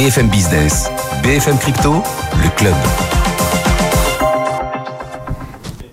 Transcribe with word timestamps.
BFM 0.00 0.30
Business, 0.30 0.88
BFM 1.22 1.58
Crypto, 1.58 2.02
le 2.42 2.48
club. 2.56 2.74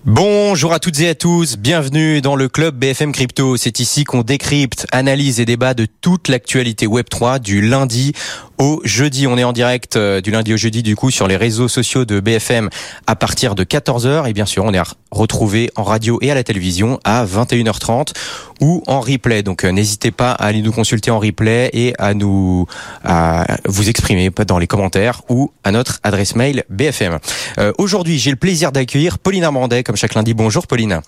Bonjour 0.05 0.71
à 0.71 0.79
toutes 0.79 1.01
et 1.01 1.09
à 1.09 1.15
tous, 1.15 1.57
bienvenue 1.57 2.21
dans 2.21 2.37
le 2.37 2.47
club 2.47 2.77
BFM 2.77 3.11
Crypto. 3.11 3.57
C'est 3.57 3.81
ici 3.81 4.05
qu'on 4.05 4.21
décrypte, 4.21 4.87
analyse 4.93 5.41
et 5.41 5.45
débat 5.45 5.73
de 5.73 5.85
toute 5.85 6.29
l'actualité 6.29 6.87
Web3 6.87 7.39
du 7.39 7.59
lundi 7.59 8.13
au 8.57 8.81
jeudi. 8.83 9.27
On 9.27 9.37
est 9.37 9.43
en 9.43 9.53
direct 9.53 9.95
euh, 9.95 10.21
du 10.21 10.31
lundi 10.31 10.53
au 10.53 10.57
jeudi 10.57 10.83
du 10.83 10.95
coup 10.95 11.11
sur 11.11 11.27
les 11.27 11.37
réseaux 11.37 11.67
sociaux 11.67 12.05
de 12.05 12.19
BFM 12.19 12.69
à 13.05 13.15
partir 13.15 13.55
de 13.55 13.63
14h 13.63 14.27
et 14.29 14.33
bien 14.33 14.45
sûr 14.45 14.63
on 14.63 14.73
est 14.73 14.81
retrouvé 15.11 15.71
en 15.75 15.83
radio 15.83 16.19
et 16.21 16.31
à 16.31 16.35
la 16.35 16.43
télévision 16.43 16.99
à 17.03 17.25
21h30 17.25 18.13
ou 18.61 18.83
en 18.87 18.99
replay. 18.99 19.43
Donc 19.43 19.63
euh, 19.63 19.71
n'hésitez 19.71 20.11
pas 20.11 20.31
à 20.31 20.45
aller 20.45 20.61
nous 20.61 20.71
consulter 20.71 21.11
en 21.11 21.19
replay 21.19 21.69
et 21.73 21.93
à 21.99 22.13
nous 22.13 22.65
à 23.03 23.45
vous 23.65 23.89
exprimer 23.89 24.29
dans 24.47 24.57
les 24.57 24.67
commentaires 24.67 25.21
ou 25.29 25.51
à 25.63 25.71
notre 25.71 25.99
adresse 26.03 26.35
mail 26.35 26.63
BFM. 26.69 27.19
Euh, 27.59 27.71
Aujourd'hui 27.77 28.19
j'ai 28.19 28.31
le 28.31 28.37
plaisir 28.37 28.71
d'accueillir 28.71 29.19
Pauline 29.19 29.43
Armandet 29.43 29.83
comme 29.83 29.95
chaque 29.95 30.15
lundi. 30.15 30.33
Bonjour 30.33 30.67
Pauline. 30.67 31.01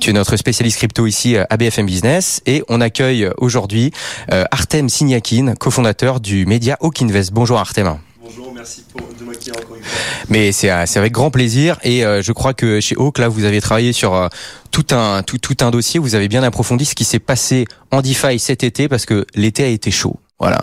Tu 0.00 0.08
es 0.08 0.12
notre 0.14 0.38
spécialiste 0.38 0.78
crypto 0.78 1.06
ici 1.06 1.36
à 1.36 1.56
BFM 1.58 1.84
Business 1.84 2.40
et 2.46 2.62
on 2.70 2.80
accueille 2.80 3.28
aujourd'hui 3.36 3.92
euh, 4.32 4.44
Artem 4.50 4.88
Signakin, 4.88 5.54
cofondateur 5.56 6.20
du 6.20 6.46
média 6.46 6.78
Hawk 6.80 7.02
Invest. 7.02 7.32
Bonjour 7.32 7.58
Artem. 7.58 7.98
Bonjour, 8.22 8.50
merci 8.54 8.82
pour, 8.90 9.02
de 9.18 9.24
m'accueillir 9.24 9.54
encore 9.62 9.76
une 9.76 9.82
fois. 9.82 9.98
Mais 10.30 10.52
c'est 10.52 10.70
euh, 10.70 10.86
c'est 10.86 10.98
avec 10.98 11.12
grand 11.12 11.30
plaisir 11.30 11.78
et 11.82 12.06
euh, 12.06 12.22
je 12.22 12.32
crois 12.32 12.54
que 12.54 12.80
chez 12.80 12.96
Hawk 12.96 13.18
là 13.18 13.28
vous 13.28 13.44
avez 13.44 13.60
travaillé 13.60 13.92
sur 13.92 14.14
euh, 14.14 14.28
tout 14.70 14.86
un 14.92 15.22
tout 15.22 15.36
tout 15.36 15.56
un 15.60 15.70
dossier, 15.70 16.00
vous 16.00 16.14
avez 16.14 16.28
bien 16.28 16.42
approfondi 16.42 16.86
ce 16.86 16.94
qui 16.94 17.04
s'est 17.04 17.18
passé 17.18 17.66
en 17.90 18.00
DeFi 18.00 18.38
cet 18.38 18.64
été 18.64 18.88
parce 18.88 19.04
que 19.04 19.26
l'été 19.34 19.64
a 19.64 19.68
été 19.68 19.90
chaud. 19.90 20.16
Voilà. 20.40 20.62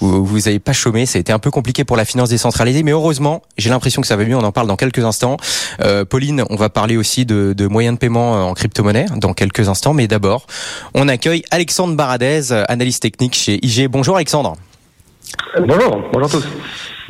Vous 0.00 0.24
vous 0.24 0.48
avez 0.48 0.58
pas 0.58 0.72
chômé, 0.72 1.04
ça 1.04 1.18
a 1.18 1.20
été 1.20 1.30
un 1.30 1.38
peu 1.38 1.50
compliqué 1.50 1.84
pour 1.84 1.96
la 1.96 2.06
finance 2.06 2.30
décentralisée, 2.30 2.82
mais 2.82 2.92
heureusement, 2.92 3.42
j'ai 3.58 3.68
l'impression 3.68 4.00
que 4.00 4.08
ça 4.08 4.16
va 4.16 4.24
mieux. 4.24 4.36
On 4.36 4.42
en 4.42 4.52
parle 4.52 4.66
dans 4.66 4.76
quelques 4.76 5.04
instants. 5.04 5.36
Euh, 5.82 6.06
Pauline, 6.06 6.44
on 6.48 6.56
va 6.56 6.70
parler 6.70 6.96
aussi 6.96 7.26
de, 7.26 7.52
de 7.52 7.66
moyens 7.66 7.94
de 7.94 7.98
paiement 7.98 8.48
en 8.48 8.54
crypto-monnaie 8.54 9.06
dans 9.16 9.34
quelques 9.34 9.68
instants, 9.68 9.92
mais 9.92 10.08
d'abord, 10.08 10.46
on 10.94 11.06
accueille 11.06 11.44
Alexandre 11.50 11.94
Baradez, 11.94 12.52
analyste 12.68 13.02
technique 13.02 13.34
chez 13.34 13.64
IG. 13.64 13.88
Bonjour 13.88 14.16
Alexandre. 14.16 14.56
Bonjour, 15.58 16.02
bonjour 16.12 16.28
à 16.28 16.30
tous. 16.30 16.44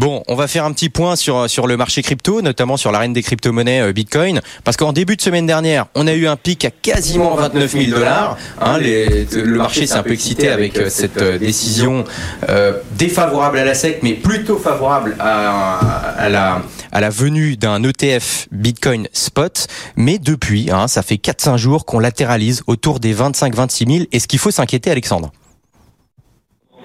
Bon, 0.00 0.22
on 0.28 0.34
va 0.34 0.46
faire 0.46 0.64
un 0.64 0.72
petit 0.72 0.88
point 0.88 1.14
sur 1.14 1.66
le 1.66 1.76
marché 1.76 2.00
crypto, 2.00 2.40
notamment 2.40 2.78
sur 2.78 2.90
la 2.90 3.00
reine 3.00 3.12
des 3.12 3.22
crypto-monnaies 3.22 3.82
euh, 3.82 3.92
Bitcoin, 3.92 4.40
parce 4.64 4.78
qu'en 4.78 4.94
début 4.94 5.16
de 5.16 5.20
semaine 5.20 5.46
dernière, 5.46 5.88
on 5.94 6.06
a 6.06 6.14
eu 6.14 6.26
un 6.26 6.36
pic 6.36 6.64
à 6.64 6.70
quasiment 6.70 7.34
29 7.34 7.70
000 7.70 7.90
dollars. 7.90 8.38
Hein, 8.62 8.78
le 8.78 9.56
marché 9.56 9.86
s'est 9.86 9.96
un 9.96 10.02
peu 10.02 10.12
excité 10.12 10.48
avec 10.48 10.78
euh, 10.78 10.88
cette 10.88 11.20
euh, 11.20 11.38
décision 11.38 12.04
défavorable 12.92 13.58
à 13.58 13.64
la 13.66 13.74
SEC, 13.74 13.98
mais 14.02 14.14
plutôt 14.14 14.56
favorable 14.56 15.16
à, 15.20 15.76
à 16.16 16.28
la 16.30 16.62
à 16.92 17.00
la 17.00 17.10
venue 17.10 17.56
d'un 17.56 17.82
ETF 17.84 18.48
Bitcoin 18.50 19.06
Spot. 19.12 19.66
Mais 19.96 20.18
depuis, 20.18 20.70
hein, 20.72 20.88
ça 20.88 21.02
fait 21.02 21.16
4-5 21.16 21.56
jours 21.56 21.84
qu'on 21.84 21.98
latéralise 21.98 22.62
autour 22.66 23.00
des 23.00 23.14
25-26 23.14 23.92
000. 23.92 24.04
Est-ce 24.12 24.26
qu'il 24.26 24.38
faut 24.38 24.50
s'inquiéter, 24.50 24.90
Alexandre 24.90 25.30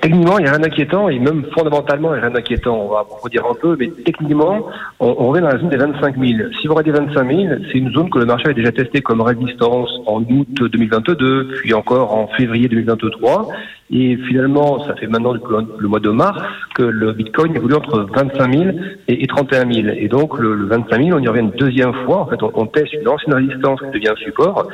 Techniquement, 0.02 0.38
il 0.38 0.44
n'y 0.44 0.50
a 0.50 0.52
rien 0.52 0.60
d'inquiétant 0.60 1.10
et 1.10 1.18
même 1.18 1.46
fondamentalement, 1.58 2.10
il 2.14 2.18
n'y 2.18 2.20
a 2.20 2.28
rien 2.28 2.36
d'inquiétant. 2.36 2.78
On 2.78 2.90
va 2.90 3.06
redire 3.22 3.46
un 3.50 3.56
peu, 3.56 3.76
mais 3.80 3.90
techniquement, 4.06 4.68
on, 5.00 5.16
on 5.18 5.30
revient 5.30 5.42
dans 5.42 5.50
la 5.50 5.58
zone 5.58 5.70
des 5.70 5.78
25 5.78 6.16
000. 6.18 6.50
Si 6.62 6.68
vous 6.68 6.76
regardez 6.76 7.00
25 7.00 7.32
000, 7.32 7.56
c'est 7.72 7.78
une 7.78 7.92
zone 7.92 8.10
que 8.10 8.20
le 8.20 8.26
marché 8.26 8.46
avait 8.46 8.54
déjà 8.54 8.72
testée 8.72 9.02
comme 9.02 9.22
résistance 9.22 9.90
en 10.06 10.22
août 10.22 10.48
2022, 10.60 11.56
puis 11.62 11.74
encore 11.74 12.14
en 12.14 12.28
février 12.28 12.68
2023. 12.68 13.48
Et 13.92 14.18
finalement, 14.28 14.84
ça 14.86 14.96
fait 14.96 15.06
maintenant 15.06 15.34
depuis 15.34 15.54
le 15.78 15.88
mois 15.88 16.00
de 16.00 16.10
mars 16.10 16.42
que 16.74 16.82
le 16.82 17.14
Bitcoin 17.14 17.56
évolue 17.56 17.76
entre 17.76 18.08
25 18.16 18.54
000 18.54 18.64
et, 19.08 19.24
et 19.24 19.28
31 19.28 19.72
000. 19.72 19.88
Et 19.96 20.08
donc, 20.08 20.40
le, 20.40 20.56
le 20.56 20.66
25 20.66 21.04
000, 21.04 21.18
on 21.18 21.22
y 21.22 21.28
revient 21.28 21.42
une 21.42 21.52
deuxième 21.52 21.94
fois. 22.06 22.22
En 22.22 22.26
fait, 22.26 22.42
on, 22.42 22.66
teste 22.66 22.94
une 22.94 23.08
ancienne 23.08 23.36
résistance 23.36 23.80
qui 23.82 23.92
devient 23.92 24.10
un 24.10 24.16
support. 24.16 24.68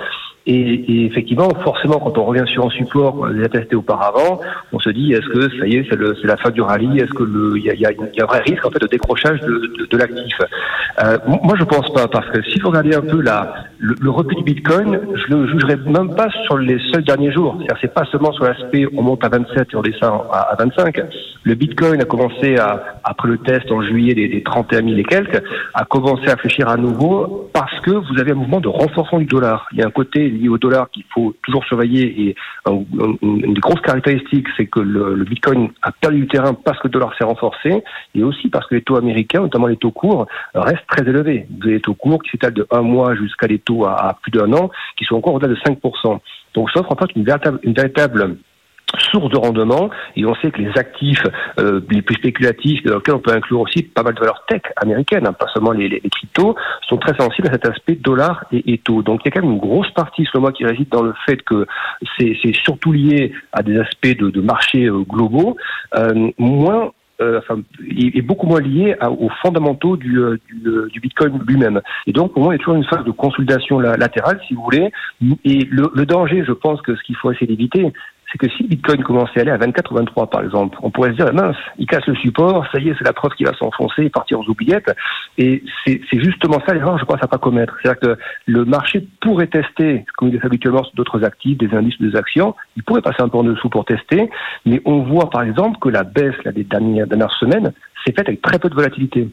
Et, 0.47 1.05
effectivement, 1.05 1.49
forcément, 1.63 1.99
quand 1.99 2.17
on 2.17 2.25
revient 2.25 2.45
sur 2.51 2.65
un 2.65 2.69
support 2.69 3.15
qu'on 3.15 3.25
a 3.25 3.33
déjà 3.33 3.49
testé 3.49 3.75
auparavant, 3.75 4.39
on 4.71 4.79
se 4.79 4.89
dit 4.89 5.13
est-ce 5.13 5.27
que 5.27 5.59
ça 5.59 5.67
y 5.67 5.75
est, 5.75 5.87
c'est 5.89 6.27
la 6.27 6.37
fin 6.37 6.49
du 6.49 6.61
rallye? 6.61 6.99
Est-ce 6.99 7.13
que 7.13 7.57
il 7.57 7.63
y 7.63 7.85
a, 7.85 7.89
un 7.89 8.25
vrai 8.25 8.39
risque 8.39 8.65
en 8.65 8.71
fait 8.71 8.79
de 8.79 8.87
décrochage 8.87 9.39
de, 9.41 9.97
l'actif? 9.97 10.35
Euh, 11.03 11.17
Moi, 11.27 11.55
je 11.59 11.63
pense 11.63 11.93
pas 11.93 12.07
parce 12.07 12.27
que 12.29 12.41
si 12.43 12.59
vous 12.59 12.69
regardez 12.69 12.95
un 12.95 13.01
peu 13.01 13.21
la, 13.21 13.53
le, 13.77 13.93
le 14.01 14.09
repli 14.09 14.35
du 14.37 14.43
Bitcoin, 14.43 14.99
je 15.13 15.35
le 15.35 15.47
jugerai 15.47 15.75
même 15.75 16.15
pas 16.15 16.29
sur 16.45 16.57
les 16.57 16.79
seuls 16.91 17.03
derniers 17.03 17.31
jours. 17.31 17.57
C'est-à-dire, 17.57 17.77
c'est 17.81 17.93
pas 17.93 18.05
seulement 18.05 18.31
sur 18.31 18.45
l'aspect 18.45 18.87
on 19.01 19.03
monte 19.03 19.23
à 19.25 19.29
27 19.29 19.69
et 19.73 19.75
on 19.75 19.81
descend 19.81 20.21
à, 20.31 20.51
à 20.51 20.55
25. 20.55 21.01
Le 21.43 21.55
Bitcoin 21.55 21.99
a 22.01 22.05
commencé 22.05 22.57
à 22.57 22.83
après 23.03 23.27
le 23.27 23.39
test 23.39 23.71
en 23.71 23.81
juillet 23.81 24.13
des, 24.13 24.27
des 24.27 24.43
31 24.43 24.83
000 24.83 24.97
et 24.99 25.03
quelques, 25.03 25.43
a 25.73 25.85
commencé 25.85 26.27
à 26.29 26.37
fléchir 26.37 26.69
à 26.69 26.77
nouveau 26.77 27.49
parce 27.51 27.79
que 27.81 27.89
vous 27.91 28.19
avez 28.19 28.31
un 28.31 28.35
mouvement 28.35 28.61
de 28.61 28.67
renforcement 28.67 29.17
du 29.19 29.25
dollar. 29.25 29.67
Il 29.71 29.79
y 29.79 29.81
a 29.83 29.87
un 29.87 29.91
côté 29.91 30.29
lié 30.29 30.49
au 30.49 30.59
dollar 30.59 30.89
qu'il 30.91 31.03
faut 31.13 31.33
toujours 31.43 31.65
surveiller 31.65 32.27
et 32.27 32.35
un- 32.67 32.73
un- 32.73 33.15
une 33.23 33.53
des 33.55 33.59
grosses 33.59 33.81
caractéristiques, 33.81 34.47
c'est 34.55 34.67
que 34.67 34.79
le, 34.79 35.15
le 35.15 35.23
Bitcoin 35.25 35.69
a 35.81 35.91
perdu 35.91 36.19
du 36.21 36.27
terrain 36.27 36.53
parce 36.53 36.77
que 36.79 36.87
le 36.87 36.91
dollar 36.91 37.11
s'est 37.17 37.23
renforcé 37.25 37.83
et 38.13 38.23
aussi 38.23 38.49
parce 38.49 38.67
que 38.67 38.75
les 38.75 38.81
taux 38.83 38.97
américains, 38.97 39.41
notamment 39.41 39.67
les 39.67 39.77
taux 39.77 39.91
courts, 39.91 40.27
restent 40.53 40.85
très 40.87 41.01
élevés. 41.09 41.47
Vous 41.49 41.63
avez 41.65 41.73
les 41.75 41.81
taux 41.81 41.95
courts 41.95 42.21
qui 42.21 42.29
s'étalent 42.31 42.53
de 42.53 42.67
un 42.69 42.81
mois 42.81 43.15
jusqu'à 43.15 43.47
des 43.47 43.57
taux 43.59 43.85
à, 43.85 43.93
à 44.09 44.13
plus 44.21 44.31
d'un 44.31 44.51
an 44.53 44.69
qui 44.97 45.05
sont 45.05 45.15
encore 45.15 45.33
au-delà 45.33 45.49
de 45.53 45.59
5%. 45.59 46.19
Donc 46.53 46.69
ça 46.71 46.81
offre 46.81 46.91
en 46.91 46.95
fait 46.95 47.15
une 47.15 47.23
véritable, 47.23 47.59
une 47.63 47.73
véritable 47.73 48.35
source 48.99 49.29
de 49.29 49.37
rendement 49.37 49.89
et 50.15 50.25
on 50.25 50.35
sait 50.35 50.51
que 50.51 50.61
les 50.61 50.71
actifs 50.77 51.23
euh, 51.59 51.81
les 51.89 52.01
plus 52.01 52.15
spéculatifs 52.15 52.83
dans 52.83 52.95
lesquels 52.95 53.15
on 53.15 53.19
peut 53.19 53.31
inclure 53.31 53.61
aussi 53.61 53.83
pas 53.83 54.03
mal 54.03 54.13
de 54.13 54.19
valeurs 54.19 54.43
tech 54.47 54.61
américaines, 54.77 55.27
hein, 55.27 55.33
pas 55.33 55.47
seulement 55.53 55.71
les, 55.71 55.89
les, 55.89 56.01
cryptos, 56.09 56.55
sont 56.87 56.97
très 56.97 57.15
sensibles 57.15 57.47
à 57.47 57.53
cet 57.53 57.65
aspect 57.65 57.95
dollar 57.95 58.45
et, 58.51 58.77
taux. 58.79 59.01
Donc 59.01 59.21
il 59.23 59.25
y 59.25 59.27
a 59.29 59.31
quand 59.31 59.41
même 59.41 59.53
une 59.53 59.59
grosse 59.59 59.91
partie, 59.91 60.25
selon 60.25 60.41
moi, 60.41 60.51
qui 60.51 60.65
réside 60.65 60.89
dans 60.89 61.03
le 61.03 61.13
fait 61.25 61.41
que 61.43 61.65
c'est 62.17 62.35
surtout 62.63 62.91
lié 62.91 63.33
à 63.53 63.63
des 63.63 63.77
aspects 63.79 64.17
de, 64.17 64.29
de 64.29 64.41
marchés 64.41 64.85
euh, 64.85 65.03
globaux, 65.07 65.55
euh, 65.95 66.31
moins 66.37 66.91
euh, 67.21 67.39
enfin, 67.39 67.61
est 67.87 68.21
beaucoup 68.21 68.47
moins 68.47 68.61
lié 68.61 68.95
aux 69.01 69.29
fondamentaux 69.43 69.95
du, 69.95 70.17
euh, 70.17 70.39
du, 70.47 70.89
du 70.91 70.99
Bitcoin 70.99 71.39
lui-même. 71.47 71.81
Et 72.07 72.13
donc, 72.13 72.33
pour 72.33 72.41
moi, 72.43 72.53
il 72.53 72.57
y 72.57 72.59
a 72.59 72.63
toujours 72.63 72.75
une 72.75 72.85
phase 72.85 73.03
de 73.05 73.11
consolidation 73.11 73.79
la- 73.79 73.95
latérale, 73.95 74.39
si 74.47 74.55
vous 74.55 74.63
voulez. 74.63 74.91
Et 75.45 75.59
le, 75.69 75.91
le 75.93 76.05
danger, 76.05 76.43
je 76.47 76.51
pense 76.51 76.81
que 76.81 76.95
ce 76.95 77.03
qu'il 77.03 77.15
faut 77.15 77.31
essayer 77.31 77.45
d'éviter, 77.45 77.93
c'est 78.31 78.37
que 78.37 78.49
si 78.55 78.63
Bitcoin 78.63 79.03
commençait 79.03 79.39
à 79.39 79.41
aller 79.41 79.51
à 79.51 79.57
24 79.57 79.91
ou 79.91 79.95
23, 79.95 80.29
par 80.29 80.43
exemple, 80.43 80.77
on 80.81 80.89
pourrait 80.89 81.11
se 81.11 81.15
dire, 81.15 81.33
mince, 81.33 81.57
il 81.77 81.85
casse 81.85 82.05
le 82.07 82.15
support, 82.15 82.65
ça 82.71 82.79
y 82.79 82.89
est, 82.89 82.95
c'est 82.97 83.03
la 83.03 83.13
preuve 83.13 83.31
qu'il 83.33 83.45
va 83.45 83.53
s'enfoncer 83.53 84.03
et 84.03 84.09
partir 84.09 84.39
aux 84.39 84.47
oubliettes. 84.47 84.91
Et 85.37 85.63
c'est 85.85 86.01
justement 86.11 86.61
ça 86.65 86.73
l'erreur, 86.73 86.97
je 86.97 87.05
pense, 87.05 87.21
à 87.21 87.27
pas 87.27 87.37
commettre. 87.37 87.75
C'est-à-dire 87.81 87.99
que 87.99 88.17
le 88.45 88.65
marché 88.65 89.05
pourrait 89.21 89.47
tester, 89.47 90.05
comme 90.17 90.29
il 90.29 90.39
fait 90.39 90.45
habituellement 90.45 90.83
sur 90.83 90.93
d'autres 90.95 91.23
actifs, 91.25 91.57
des 91.57 91.73
indices 91.75 91.99
des 91.99 92.15
actions, 92.15 92.55
il 92.77 92.83
pourrait 92.83 93.01
passer 93.01 93.21
un 93.21 93.29
peu 93.29 93.37
en 93.37 93.43
dessous 93.43 93.69
pour 93.69 93.85
tester, 93.85 94.29
mais 94.65 94.81
on 94.85 95.03
voit, 95.03 95.29
par 95.29 95.43
exemple, 95.43 95.79
que 95.79 95.89
la 95.89 96.03
baisse 96.03 96.35
là, 96.45 96.51
des 96.51 96.63
dernières, 96.63 97.07
dernières 97.07 97.33
semaines 97.33 97.73
s'est 98.05 98.13
faite 98.13 98.27
avec 98.27 98.41
très 98.41 98.59
peu 98.59 98.69
de 98.69 98.75
volatilité. 98.75 99.27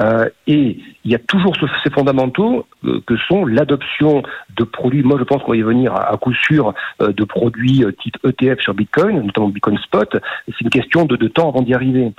Euh, 0.00 0.28
et 0.46 0.78
il 1.04 1.10
y 1.10 1.14
a 1.14 1.18
toujours 1.18 1.54
ce- 1.56 1.66
ces 1.84 1.90
fondamentaux 1.90 2.66
euh, 2.84 3.00
que 3.06 3.16
sont 3.16 3.44
l'adoption 3.44 4.22
de 4.56 4.64
produits, 4.64 5.02
moi 5.02 5.18
je 5.18 5.24
pense 5.24 5.42
qu'on 5.42 5.52
va 5.52 5.56
y 5.56 5.62
venir 5.62 5.94
à, 5.94 6.16
coup 6.16 6.34
sûr, 6.34 6.74
euh, 7.02 7.12
de 7.12 7.24
produits 7.24 7.84
type 8.02 8.16
ETF 8.24 8.60
sur 8.60 8.74
Bitcoin, 8.74 9.22
notamment 9.22 9.48
Bitcoin 9.48 9.78
Spot. 9.78 10.16
C'est 10.46 10.60
une 10.60 10.70
question 10.70 11.04
de, 11.04 11.28
temps 11.28 11.48
avant 11.50 11.62
d'y 11.62 11.74
arriver. 11.74 12.12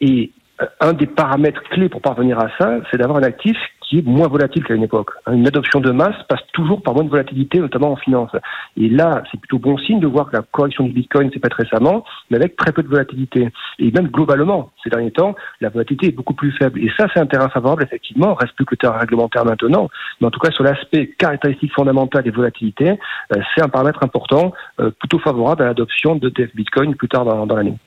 Et 0.00 0.32
un 0.80 0.92
des 0.92 1.06
paramètres 1.06 1.62
clés 1.70 1.88
pour 1.88 2.00
parvenir 2.00 2.38
à 2.38 2.48
ça, 2.58 2.78
c'est 2.90 2.96
d'avoir 2.96 3.18
un 3.18 3.22
actif 3.22 3.56
qui 3.88 3.98
est 3.98 4.06
moins 4.06 4.28
volatile 4.28 4.64
qu'à 4.64 4.74
une 4.74 4.82
époque. 4.82 5.10
Hein, 5.26 5.34
Une 5.34 5.46
adoption 5.46 5.80
de 5.80 5.90
masse 5.90 6.16
passe 6.28 6.42
toujours 6.52 6.82
par 6.82 6.94
moins 6.94 7.04
de 7.04 7.08
volatilité, 7.08 7.58
notamment 7.58 7.92
en 7.92 7.96
finance. 7.96 8.30
Et 8.76 8.88
là, 8.88 9.22
c'est 9.30 9.40
plutôt 9.40 9.58
bon 9.58 9.78
signe 9.78 9.98
de 9.98 10.06
voir 10.06 10.30
que 10.30 10.36
la 10.36 10.42
correction 10.42 10.84
du 10.84 10.92
Bitcoin 10.92 11.30
s'est 11.32 11.40
faite 11.40 11.54
récemment, 11.54 12.04
mais 12.30 12.36
avec 12.36 12.56
très 12.56 12.72
peu 12.72 12.82
de 12.82 12.88
volatilité. 12.88 13.48
Et 13.78 13.90
même 13.90 14.08
globalement, 14.08 14.70
ces 14.84 14.90
derniers 14.90 15.10
temps, 15.10 15.34
la 15.60 15.70
volatilité 15.70 16.08
est 16.08 16.12
beaucoup 16.12 16.34
plus 16.34 16.52
faible. 16.52 16.80
Et 16.80 16.90
ça, 16.98 17.06
c'est 17.12 17.20
un 17.20 17.26
terrain 17.26 17.48
favorable, 17.48 17.82
effectivement. 17.82 18.34
Reste 18.34 18.54
plus 18.54 18.66
que 18.66 18.74
le 18.74 18.76
terrain 18.76 18.98
réglementaire 18.98 19.44
maintenant. 19.44 19.88
Mais 20.20 20.26
en 20.26 20.30
tout 20.30 20.40
cas, 20.40 20.50
sur 20.50 20.64
l'aspect 20.64 21.08
caractéristique 21.18 21.72
fondamentale 21.72 22.24
des 22.24 22.30
volatilités, 22.30 22.90
euh, 22.90 23.40
c'est 23.54 23.62
un 23.62 23.68
paramètre 23.68 24.02
important, 24.02 24.52
euh, 24.80 24.90
plutôt 24.90 25.18
favorable 25.18 25.62
à 25.62 25.66
l'adoption 25.66 26.16
de 26.16 26.28
TF 26.28 26.54
Bitcoin 26.54 26.94
plus 26.94 27.08
tard 27.08 27.24
dans 27.24 27.56
l'année. 27.56 27.78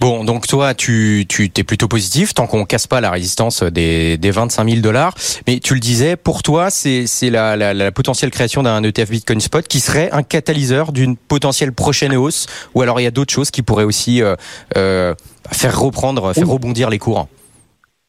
Bon, 0.00 0.24
donc 0.24 0.46
toi, 0.46 0.74
tu 0.74 1.26
tu 1.28 1.50
t'es 1.50 1.64
plutôt 1.64 1.88
positif 1.88 2.34
tant 2.34 2.46
qu'on 2.46 2.64
casse 2.64 2.86
pas 2.86 3.00
la 3.00 3.10
résistance 3.10 3.62
des 3.62 4.18
des 4.18 4.30
25 4.30 4.68
000 4.68 4.80
dollars. 4.80 5.14
Mais 5.46 5.60
tu 5.60 5.74
le 5.74 5.80
disais, 5.80 6.16
pour 6.16 6.42
toi, 6.42 6.70
c'est 6.70 7.06
c'est 7.06 7.30
la, 7.30 7.56
la 7.56 7.74
la 7.74 7.92
potentielle 7.92 8.30
création 8.30 8.62
d'un 8.62 8.82
ETF 8.82 9.10
Bitcoin 9.10 9.40
Spot 9.40 9.66
qui 9.66 9.80
serait 9.80 10.10
un 10.12 10.22
catalyseur 10.22 10.92
d'une 10.92 11.16
potentielle 11.16 11.72
prochaine 11.72 12.14
hausse, 12.14 12.46
ou 12.74 12.82
alors 12.82 13.00
il 13.00 13.04
y 13.04 13.06
a 13.06 13.10
d'autres 13.10 13.32
choses 13.32 13.50
qui 13.50 13.62
pourraient 13.62 13.84
aussi 13.84 14.22
euh, 14.22 14.36
euh, 14.76 15.14
faire 15.50 15.78
reprendre, 15.80 16.32
faire 16.32 16.48
rebondir 16.48 16.90
les 16.90 16.98
cours. 16.98 17.28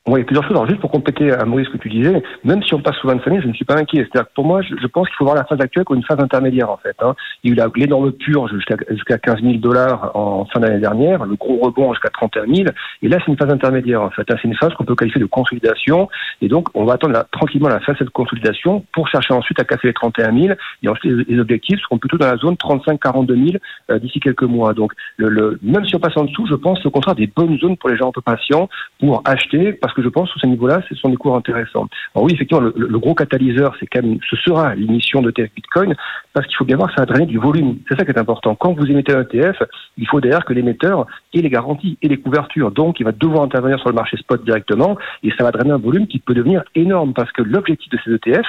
Oui, 0.05 0.21
plusieurs 0.25 0.43
choses. 0.43 0.51
Alors, 0.51 0.67
juste 0.67 0.81
pour 0.81 0.91
compléter 0.91 1.31
à 1.31 1.45
Maurice 1.45 1.67
ce 1.67 1.71
que 1.71 1.77
tu 1.77 1.89
disais, 1.89 2.21
même 2.43 2.61
si 2.61 2.73
on 2.73 2.81
passe 2.81 2.97
sous 2.97 3.07
25 3.07 3.23
000, 3.23 3.41
je 3.41 3.47
ne 3.47 3.53
suis 3.53 3.63
pas 3.63 3.77
inquiet. 3.77 3.99
C'est-à-dire 3.99 4.27
que 4.27 4.33
pour 4.35 4.43
moi, 4.43 4.61
je, 4.61 4.87
pense 4.87 5.07
qu'il 5.07 5.15
faut 5.15 5.23
voir 5.23 5.37
la 5.37 5.45
phase 5.45 5.61
actuelle 5.61 5.85
comme 5.85 5.95
une 5.95 6.03
phase 6.03 6.19
intermédiaire, 6.19 6.69
en 6.69 6.75
fait. 6.75 6.95
Hein. 6.99 7.15
Il 7.45 7.55
y 7.55 7.61
a 7.61 7.67
eu 7.67 7.79
l'énorme 7.79 8.11
purge 8.11 8.51
jusqu'à 8.51 8.75
jusqu'à 8.89 9.17
15 9.17 9.41
000 9.41 9.53
dollars 9.59 10.11
en 10.13 10.43
fin 10.43 10.59
d'année 10.59 10.81
dernière, 10.81 11.23
le 11.23 11.35
gros 11.35 11.57
rebond 11.57 11.93
jusqu'à 11.93 12.09
31 12.09 12.53
000. 12.53 12.67
Et 13.01 13.07
là, 13.07 13.17
c'est 13.19 13.31
une 13.31 13.37
phase 13.37 13.49
intermédiaire, 13.49 14.01
en 14.01 14.09
fait. 14.09 14.29
Hein. 14.29 14.35
C'est 14.41 14.49
une 14.49 14.55
phase 14.55 14.73
qu'on 14.73 14.83
peut 14.83 14.93
qualifier 14.93 15.21
de 15.21 15.25
consolidation. 15.25 16.09
Et 16.41 16.49
donc, 16.49 16.67
on 16.73 16.83
va 16.83 16.95
attendre 16.95 17.23
tranquillement 17.31 17.69
la 17.69 17.79
phase 17.79 17.97
de 17.99 18.09
consolidation 18.09 18.83
pour 18.91 19.07
chercher 19.07 19.33
ensuite 19.33 19.61
à 19.61 19.63
casser 19.63 19.87
les 19.87 19.93
31 19.93 20.37
000. 20.37 20.53
Et 20.83 20.89
ensuite, 20.89 21.13
les, 21.13 21.35
les 21.35 21.39
objectifs 21.39 21.79
seront 21.79 21.97
plutôt 21.97 22.17
dans 22.17 22.29
la 22.29 22.35
zone 22.35 22.55
35-42 22.55 23.51
000 23.51 23.63
euh, 23.89 23.99
d'ici 23.99 24.19
quelques 24.19 24.43
mois. 24.43 24.73
Donc, 24.73 24.91
le, 25.15 25.29
le, 25.29 25.59
même 25.61 25.85
si 25.85 25.95
on 25.95 25.99
passe 25.99 26.17
en 26.17 26.25
dessous, 26.25 26.45
je 26.45 26.55
pense 26.55 26.85
au 26.85 26.91
contraire 26.91 27.15
des 27.15 27.27
bonnes 27.27 27.57
zones 27.59 27.77
pour 27.77 27.89
les 27.89 27.95
gens 27.95 28.09
un 28.09 28.11
peu 28.11 28.19
patients 28.19 28.67
pour 28.99 29.21
acheter, 29.23 29.71
parce 29.71 29.92
que 29.93 30.01
je 30.01 30.09
pense 30.09 30.29
sous 30.29 30.39
ce 30.39 30.47
niveau-là, 30.47 30.81
ce 30.89 30.95
sont 30.95 31.09
des 31.09 31.15
cours 31.15 31.35
intéressants. 31.35 31.87
Alors 32.15 32.25
oui, 32.25 32.33
effectivement, 32.33 32.63
le, 32.75 32.99
gros 32.99 33.13
catalyseur, 33.13 33.75
c'est 33.79 33.87
ce 33.93 34.35
sera 34.37 34.75
l'émission 34.75 35.21
de 35.21 35.31
TF 35.31 35.49
Bitcoin, 35.55 35.95
parce 36.33 36.47
qu'il 36.47 36.55
faut 36.55 36.65
bien 36.65 36.77
voir 36.77 36.89
que 36.89 36.95
ça 36.95 37.01
va 37.01 37.05
drainer 37.05 37.25
du 37.25 37.37
volume. 37.37 37.77
C'est 37.87 37.97
ça 37.97 38.05
qui 38.05 38.11
est 38.11 38.17
important. 38.17 38.55
Quand 38.55 38.73
vous 38.73 38.85
émettez 38.85 39.13
un 39.13 39.21
ETF, 39.21 39.63
il 39.97 40.07
faut 40.07 40.21
derrière 40.21 40.45
que 40.45 40.53
l'émetteur 40.53 41.05
ait 41.33 41.41
les 41.41 41.49
garanties 41.49 41.97
et 42.01 42.07
les 42.07 42.17
couvertures. 42.17 42.71
Donc, 42.71 42.99
il 42.99 43.03
va 43.03 43.11
devoir 43.11 43.43
intervenir 43.43 43.79
sur 43.79 43.89
le 43.89 43.95
marché 43.95 44.17
spot 44.17 44.43
directement, 44.43 44.97
et 45.23 45.31
ça 45.37 45.43
va 45.43 45.51
drainer 45.51 45.71
un 45.71 45.77
volume 45.77 46.07
qui 46.07 46.19
peut 46.19 46.33
devenir 46.33 46.63
énorme, 46.75 47.13
parce 47.13 47.31
que 47.31 47.41
l'objectif 47.41 47.89
de 47.91 47.99
ces 48.03 48.13
ETF, 48.13 48.47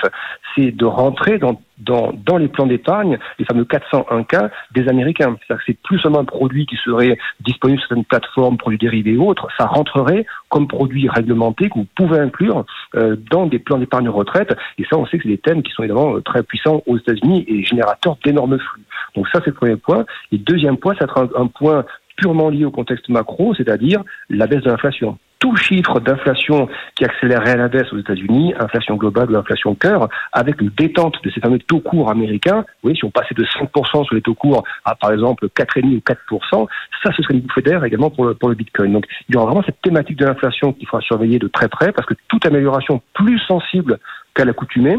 c'est 0.54 0.70
de 0.70 0.84
rentrer 0.84 1.38
dans 1.38 1.60
dans, 1.78 2.12
dans 2.12 2.38
les 2.38 2.48
plans 2.48 2.66
d'épargne, 2.66 3.18
les 3.38 3.44
fameux 3.44 3.64
401K 3.64 4.50
des 4.74 4.88
Américains. 4.88 5.36
C'est-à-dire 5.46 5.64
que 5.64 5.72
c'est 5.72 5.82
plus 5.82 5.98
seulement 5.98 6.20
un 6.20 6.24
produit 6.24 6.66
qui 6.66 6.76
serait 6.76 7.18
disponible 7.40 7.80
sur 7.80 7.88
certaines 7.88 8.04
plateformes, 8.04 8.56
produits 8.56 8.78
dérivés 8.78 9.16
ou 9.16 9.28
autres, 9.28 9.48
ça 9.58 9.66
rentrerait 9.66 10.26
comme 10.48 10.68
produit 10.68 11.08
réglementé 11.08 11.68
que 11.68 11.74
vous 11.74 11.86
pouvez 11.96 12.18
inclure 12.18 12.64
euh, 12.94 13.16
dans 13.30 13.46
des 13.46 13.58
plans 13.58 13.78
d'épargne 13.78 14.08
retraite. 14.08 14.54
Et 14.78 14.84
ça, 14.84 14.96
on 14.96 15.06
sait 15.06 15.18
que 15.18 15.24
c'est 15.24 15.30
des 15.30 15.38
thèmes 15.38 15.62
qui 15.62 15.72
sont 15.72 15.82
évidemment 15.82 16.20
très 16.20 16.42
puissants 16.42 16.82
aux 16.86 16.96
États-Unis 16.96 17.44
et 17.48 17.64
générateurs 17.64 18.16
d'énormes 18.24 18.58
flux. 18.58 18.82
Donc 19.16 19.28
ça, 19.28 19.40
c'est 19.44 19.50
le 19.50 19.54
premier 19.54 19.76
point. 19.76 20.04
Et 20.32 20.38
deuxième 20.38 20.76
point, 20.76 20.94
ça 20.98 21.06
sera 21.06 21.26
un 21.36 21.46
point 21.46 21.84
purement 22.16 22.48
lié 22.48 22.64
au 22.64 22.70
contexte 22.70 23.08
macro, 23.08 23.54
c'est-à-dire 23.54 24.02
la 24.30 24.46
baisse 24.46 24.62
de 24.62 24.70
l'inflation 24.70 25.18
tout 25.38 25.56
chiffre 25.56 26.00
d'inflation 26.00 26.68
qui 26.96 27.04
accélérerait 27.04 27.52
à 27.52 27.56
la 27.56 27.68
baisse 27.68 27.92
aux 27.92 27.98
États-Unis, 27.98 28.54
inflation 28.58 28.96
globale 28.96 29.30
ou 29.30 29.36
inflation 29.36 29.74
cœur, 29.74 30.08
avec 30.32 30.60
une 30.60 30.70
détente 30.70 31.16
de 31.22 31.30
ces 31.30 31.40
fameux 31.40 31.58
taux 31.58 31.80
courts 31.80 32.10
américains, 32.10 32.64
oui, 32.82 32.96
si 32.96 33.04
on 33.04 33.10
passait 33.10 33.34
de 33.34 33.44
5% 33.44 34.04
sur 34.04 34.14
les 34.14 34.22
taux 34.22 34.34
courts 34.34 34.64
à 34.84 34.94
par 34.94 35.12
exemple 35.12 35.48
4,5% 35.48 35.96
ou 35.96 36.36
4%, 36.38 36.68
ça 37.02 37.12
ce 37.14 37.22
serait 37.22 37.34
une 37.34 37.40
bouffée 37.40 37.62
d'air 37.62 37.84
également 37.84 38.10
pour 38.10 38.24
le, 38.24 38.34
pour 38.34 38.48
le 38.48 38.54
Bitcoin. 38.54 38.92
Donc 38.92 39.06
il 39.28 39.34
y 39.34 39.36
aura 39.36 39.46
vraiment 39.46 39.64
cette 39.64 39.80
thématique 39.82 40.16
de 40.16 40.26
l'inflation 40.26 40.72
qu'il 40.72 40.88
faudra 40.88 41.04
surveiller 41.04 41.38
de 41.38 41.48
très 41.48 41.68
près 41.68 41.92
parce 41.92 42.06
que 42.06 42.14
toute 42.28 42.46
amélioration 42.46 43.02
plus 43.14 43.38
sensible 43.40 43.98
qu'à 44.34 44.44
l'accoutumée, 44.44 44.96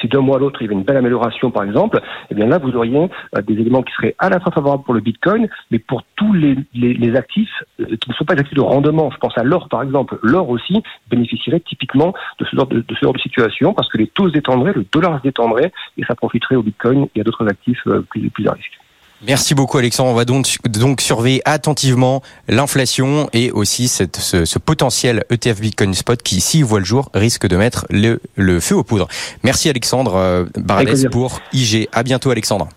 si 0.00 0.08
d'un 0.08 0.20
mois 0.20 0.36
à 0.36 0.38
l'autre 0.38 0.60
il 0.60 0.64
y 0.64 0.68
avait 0.68 0.74
une 0.74 0.84
belle 0.84 0.96
amélioration 0.96 1.50
par 1.50 1.64
exemple, 1.64 2.00
eh 2.30 2.34
bien 2.34 2.46
là 2.46 2.58
vous 2.58 2.72
auriez 2.76 2.96
euh, 2.96 3.42
des 3.42 3.54
éléments 3.54 3.82
qui 3.82 3.92
seraient 3.94 4.14
à 4.18 4.28
la 4.28 4.40
fois 4.40 4.52
favorables 4.52 4.84
pour 4.84 4.94
le 4.94 5.00
Bitcoin, 5.00 5.48
mais 5.70 5.78
pour 5.78 6.02
tous 6.16 6.32
les, 6.32 7.16
actifs 7.16 7.62
euh, 7.80 7.96
qui 7.96 8.10
ne 8.10 8.14
sont 8.14 8.24
pas 8.24 8.34
des 8.34 8.40
actifs 8.40 8.56
de 8.56 8.62
rendement. 8.62 9.10
Je 9.10 9.18
pense 9.18 9.36
à 9.38 9.42
l'or 9.42 9.68
par 9.68 9.82
exemple. 9.82 10.18
L'or 10.22 10.48
aussi 10.48 10.82
bénéficierait 11.10 11.60
typiquement 11.60 12.14
de 12.38 12.44
ce 12.44 12.56
genre 12.56 12.66
de, 12.66 12.80
de, 12.80 12.94
ce 12.94 13.00
genre 13.04 13.12
de 13.12 13.20
situation 13.20 13.74
parce 13.74 13.88
que 13.88 13.98
les 13.98 14.08
taux 14.08 14.28
se 14.28 14.32
détendraient, 14.32 14.72
le 14.72 14.84
dollar 14.92 15.18
se 15.18 15.22
détendrait 15.22 15.72
et 15.96 16.04
ça 16.04 16.14
profiterait 16.14 16.56
au 16.56 16.62
Bitcoin 16.62 17.06
et 17.14 17.20
à 17.20 17.24
d'autres 17.24 17.46
actifs 17.48 17.86
euh, 17.86 18.02
plus, 18.10 18.30
plus 18.30 18.48
à 18.48 18.52
risque. 18.52 18.78
Merci 19.22 19.54
beaucoup 19.54 19.78
Alexandre. 19.78 20.10
On 20.10 20.14
va 20.14 20.26
donc, 20.26 20.58
donc 20.68 21.00
surveiller 21.00 21.40
attentivement 21.46 22.22
l'inflation 22.48 23.30
et 23.32 23.50
aussi 23.50 23.88
cette, 23.88 24.16
ce, 24.16 24.44
ce, 24.44 24.58
potentiel 24.58 25.24
ETF 25.30 25.60
Bitcoin 25.60 25.94
Spot 25.94 26.22
qui, 26.22 26.40
s'il 26.40 26.64
voit 26.64 26.80
le 26.80 26.84
jour, 26.84 27.10
risque 27.14 27.46
de 27.46 27.56
mettre 27.56 27.86
le, 27.88 28.20
le 28.34 28.60
feu 28.60 28.74
aux 28.76 28.84
poudres. 28.84 29.08
Merci 29.42 29.70
Alexandre 29.70 30.16
euh, 30.16 30.44
Baradès 30.56 31.08
pour 31.10 31.40
IG. 31.54 31.88
À 31.92 32.02
bientôt 32.02 32.30
Alexandre. 32.30 32.68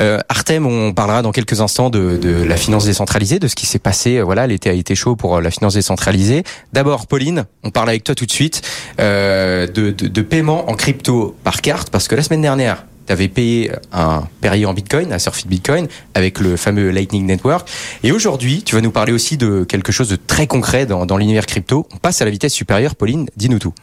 Euh, 0.00 0.18
Artem, 0.30 0.66
on 0.66 0.94
parlera 0.94 1.20
dans 1.20 1.32
quelques 1.32 1.60
instants 1.60 1.90
de, 1.90 2.16
de 2.16 2.42
la 2.44 2.56
finance 2.56 2.86
décentralisée, 2.86 3.38
de 3.38 3.48
ce 3.48 3.54
qui 3.54 3.66
s'est 3.66 3.78
passé. 3.78 4.22
Voilà, 4.22 4.46
l'été 4.46 4.70
a 4.70 4.72
été 4.72 4.94
chaud 4.94 5.16
pour 5.16 5.42
la 5.42 5.50
finance 5.50 5.74
décentralisée. 5.74 6.44
D'abord, 6.72 7.06
Pauline, 7.06 7.44
on 7.62 7.70
parle 7.70 7.90
avec 7.90 8.02
toi 8.02 8.14
tout 8.14 8.24
de 8.24 8.32
suite 8.32 8.62
euh, 9.00 9.66
de, 9.66 9.90
de, 9.90 10.08
de 10.08 10.22
paiement 10.22 10.70
en 10.70 10.74
crypto 10.74 11.36
par 11.44 11.60
carte, 11.60 11.90
parce 11.90 12.08
que 12.08 12.14
la 12.14 12.22
semaine 12.22 12.40
dernière, 12.40 12.86
tu 13.06 13.12
avais 13.12 13.28
payé 13.28 13.72
un 13.92 14.24
période 14.40 14.70
en 14.70 14.74
Bitcoin, 14.74 15.12
un 15.12 15.18
Surfit 15.18 15.48
Bitcoin, 15.48 15.88
avec 16.14 16.40
le 16.40 16.56
fameux 16.56 16.90
Lightning 16.90 17.26
Network. 17.26 17.68
Et 18.02 18.12
aujourd'hui, 18.12 18.62
tu 18.62 18.74
vas 18.74 18.80
nous 18.80 18.90
parler 18.90 19.12
aussi 19.12 19.36
de 19.36 19.64
quelque 19.64 19.92
chose 19.92 20.08
de 20.08 20.16
très 20.16 20.46
concret 20.46 20.86
dans, 20.86 21.06
dans 21.06 21.16
l'univers 21.16 21.46
crypto. 21.46 21.86
On 21.92 21.98
passe 21.98 22.22
à 22.22 22.24
la 22.24 22.30
vitesse 22.30 22.52
supérieure. 22.52 22.94
Pauline, 22.94 23.28
dis-nous 23.36 23.58
tout. 23.58 23.74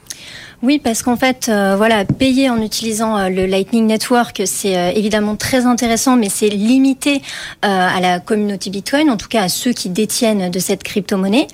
Oui, 0.62 0.78
parce 0.78 1.04
qu'en 1.04 1.16
fait, 1.16 1.48
euh, 1.48 1.76
voilà, 1.78 2.04
payer 2.04 2.50
en 2.50 2.62
utilisant 2.62 3.18
euh, 3.18 3.30
le 3.30 3.46
Lightning 3.46 3.88
Network, 3.88 4.42
c'est 4.46 4.78
euh, 4.78 4.92
évidemment 4.94 5.38
très 5.38 5.66
intéressant, 5.66 6.18
mais 6.18 6.28
c'est 6.28 6.50
limité 6.50 7.22
à 7.62 8.00
la 8.02 8.20
communauté 8.20 8.70
Bitcoin, 8.70 9.10
en 9.10 9.18
tout 9.18 9.28
cas 9.28 9.44
à 9.44 9.50
ceux 9.50 9.72
qui 9.72 9.90
détiennent 9.90 10.50
de 10.50 10.60
cette 10.60 10.84
crypto-monnaie. 10.84 11.48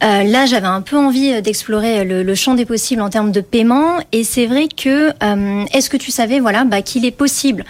là, 0.00 0.46
j'avais 0.46 0.66
un 0.66 0.80
peu 0.80 0.96
envie 0.96 1.40
d'explorer 1.42 2.04
le, 2.04 2.22
le, 2.22 2.34
champ 2.34 2.54
des 2.54 2.64
possibles 2.64 3.02
en 3.02 3.10
termes 3.10 3.32
de 3.32 3.40
paiement, 3.40 3.98
et 4.12 4.24
c'est 4.24 4.46
vrai 4.46 4.68
que, 4.68 5.10
est-ce 5.72 5.90
que 5.90 5.96
tu 5.96 6.10
savais, 6.10 6.40
voilà, 6.40 6.64
bah, 6.64 6.82
qu'il 6.82 7.04
est 7.04 7.10
possible 7.10 7.64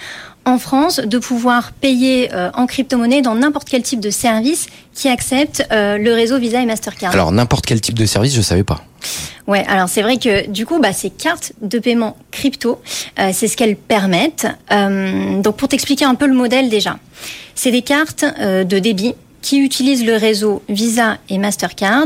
en 0.44 0.58
France 0.58 1.00
de 1.00 1.18
pouvoir 1.18 1.72
payer 1.72 2.30
euh, 2.32 2.50
en 2.54 2.66
crypto-monnaie 2.66 3.22
dans 3.22 3.34
n'importe 3.34 3.68
quel 3.68 3.82
type 3.82 4.00
de 4.00 4.10
service 4.10 4.66
qui 4.94 5.08
accepte 5.08 5.66
euh, 5.70 5.98
le 5.98 6.12
réseau 6.12 6.38
Visa 6.38 6.60
et 6.60 6.66
Mastercard. 6.66 7.12
Alors 7.12 7.32
n'importe 7.32 7.66
quel 7.66 7.80
type 7.80 7.98
de 7.98 8.06
service, 8.06 8.34
je 8.34 8.40
savais 8.40 8.64
pas. 8.64 8.82
Ouais, 9.46 9.64
alors 9.68 9.88
c'est 9.88 10.02
vrai 10.02 10.18
que 10.18 10.48
du 10.48 10.66
coup, 10.66 10.78
bah, 10.80 10.92
ces 10.92 11.10
cartes 11.10 11.52
de 11.62 11.78
paiement 11.78 12.16
crypto, 12.30 12.80
euh, 13.18 13.30
c'est 13.32 13.48
ce 13.48 13.56
qu'elles 13.56 13.76
permettent. 13.76 14.46
Donc 14.70 15.56
pour 15.56 15.68
t'expliquer 15.68 16.04
un 16.04 16.14
peu 16.14 16.26
le 16.26 16.34
modèle 16.34 16.68
déjà, 16.68 16.98
c'est 17.54 17.70
des 17.70 17.82
cartes 17.82 18.24
de 18.40 18.78
débit 18.78 19.14
qui 19.48 19.60
utilisent 19.60 20.04
le 20.04 20.16
réseau 20.16 20.62
Visa 20.68 21.16
et 21.30 21.38
Mastercard. 21.38 22.04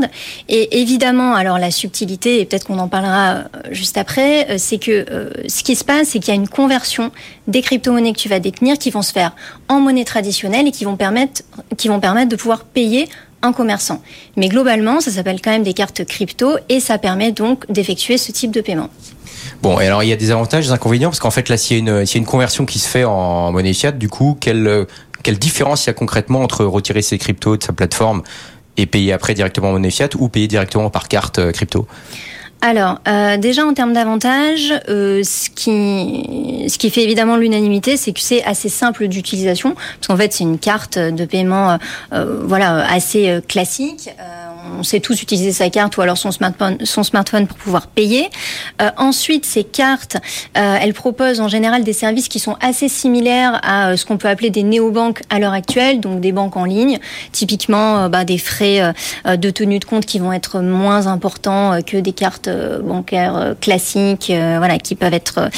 Et 0.48 0.80
évidemment, 0.80 1.34
alors 1.34 1.58
la 1.58 1.72
subtilité, 1.72 2.38
et 2.38 2.44
peut-être 2.44 2.68
qu'on 2.68 2.78
en 2.78 2.86
parlera 2.86 3.30
euh, 3.32 3.42
juste 3.72 3.96
après, 3.96 4.48
euh, 4.48 4.54
c'est 4.58 4.78
que 4.78 5.04
euh, 5.10 5.30
ce 5.48 5.64
qui 5.64 5.74
se 5.74 5.82
passe, 5.82 6.10
c'est 6.10 6.20
qu'il 6.20 6.28
y 6.28 6.36
a 6.36 6.40
une 6.40 6.46
conversion 6.46 7.10
des 7.48 7.60
crypto-monnaies 7.60 8.12
que 8.12 8.20
tu 8.20 8.28
vas 8.28 8.38
détenir 8.38 8.78
qui 8.78 8.90
vont 8.90 9.02
se 9.02 9.10
faire 9.10 9.34
en 9.68 9.80
monnaie 9.80 10.04
traditionnelle 10.04 10.68
et 10.68 10.70
qui 10.70 10.84
vont 10.84 10.94
permettre, 10.94 11.42
qui 11.76 11.88
vont 11.88 11.98
permettre 11.98 12.28
de 12.28 12.36
pouvoir 12.36 12.62
payer 12.62 13.08
un 13.42 13.52
commerçant. 13.52 14.02
Mais 14.36 14.48
globalement, 14.48 15.00
ça 15.00 15.10
s'appelle 15.10 15.40
quand 15.42 15.50
même 15.50 15.64
des 15.64 15.74
cartes 15.74 16.04
crypto 16.04 16.58
et 16.68 16.78
ça 16.78 16.96
permet 16.98 17.32
donc 17.32 17.68
d'effectuer 17.72 18.18
ce 18.18 18.30
type 18.30 18.52
de 18.52 18.60
paiement. 18.60 18.88
Bon, 19.62 19.80
et 19.80 19.86
alors 19.86 20.04
il 20.04 20.08
y 20.08 20.12
a 20.12 20.16
des 20.16 20.30
avantages, 20.30 20.66
des 20.66 20.72
inconvénients, 20.72 21.08
parce 21.08 21.18
qu'en 21.18 21.32
fait 21.32 21.48
là, 21.48 21.56
s'il 21.56 21.78
y, 21.78 21.90
y 21.90 21.90
a 21.90 22.16
une 22.16 22.24
conversion 22.24 22.66
qui 22.66 22.78
se 22.78 22.86
fait 22.88 23.02
en 23.02 23.50
monnaie 23.50 23.72
fiat, 23.72 23.90
du 23.90 24.08
coup, 24.08 24.36
quelle, 24.38 24.86
quelle 25.22 25.38
différence 25.38 25.84
il 25.84 25.88
y 25.88 25.90
a 25.90 25.94
concrètement 25.94 26.42
entre 26.42 26.64
retirer 26.64 27.02
ses 27.02 27.18
cryptos 27.18 27.56
de 27.56 27.62
sa 27.62 27.72
plateforme 27.72 28.22
et 28.76 28.86
payer 28.86 29.12
après 29.12 29.34
directement 29.34 29.68
en 29.68 29.72
monnaie 29.72 29.90
fiat 29.90 30.08
ou 30.18 30.28
payer 30.28 30.48
directement 30.48 30.90
par 30.90 31.08
carte 31.08 31.52
crypto? 31.52 31.86
Alors, 32.64 33.00
euh, 33.08 33.38
déjà 33.38 33.66
en 33.66 33.74
termes 33.74 33.92
d'avantages, 33.92 34.72
euh, 34.88 35.22
ce 35.24 35.50
qui 35.50 36.90
fait 36.90 37.02
évidemment 37.02 37.36
l'unanimité, 37.36 37.96
c'est 37.96 38.12
que 38.12 38.20
c'est 38.20 38.44
assez 38.44 38.68
simple 38.68 39.08
d'utilisation, 39.08 39.74
parce 39.74 40.06
qu'en 40.06 40.16
fait 40.16 40.32
c'est 40.32 40.44
une 40.44 40.60
carte 40.60 40.96
de 40.96 41.24
paiement, 41.24 41.76
euh, 42.12 42.40
voilà, 42.44 42.88
assez 42.88 43.40
classique 43.48 44.10
on 44.78 44.82
sait 44.82 45.00
tous 45.00 45.22
utiliser 45.22 45.52
sa 45.52 45.70
carte 45.70 45.96
ou 45.96 46.02
alors 46.02 46.18
son 46.18 46.30
smartphone, 46.30 47.46
pour 47.46 47.56
pouvoir 47.56 47.86
payer. 47.86 48.28
Euh, 48.80 48.90
ensuite, 48.96 49.44
ces 49.44 49.64
cartes, 49.64 50.16
euh, 50.56 50.76
elles 50.80 50.94
proposent 50.94 51.40
en 51.40 51.48
général 51.48 51.84
des 51.84 51.92
services 51.92 52.28
qui 52.28 52.38
sont 52.38 52.56
assez 52.60 52.88
similaires 52.88 53.60
à 53.62 53.90
euh, 53.90 53.96
ce 53.96 54.04
qu'on 54.04 54.18
peut 54.18 54.28
appeler 54.28 54.50
des 54.50 54.62
néobanques 54.62 55.22
à 55.30 55.38
l'heure 55.38 55.52
actuelle, 55.52 56.00
donc 56.00 56.20
des 56.20 56.32
banques 56.32 56.56
en 56.56 56.64
ligne, 56.64 56.98
typiquement 57.32 58.08
bah, 58.08 58.24
des 58.24 58.38
frais 58.38 58.92
de 59.24 59.50
tenue 59.50 59.78
de 59.78 59.84
compte 59.84 60.06
qui 60.06 60.18
vont 60.18 60.32
être 60.32 60.60
moins 60.60 61.06
importants 61.06 61.80
que 61.82 61.96
des 61.96 62.12
cartes 62.12 62.48
bancaires 62.82 63.54
classiques, 63.60 64.30
voilà, 64.30 64.78
qui 64.78 64.94
peuvent 64.94 65.14
être 65.14 65.50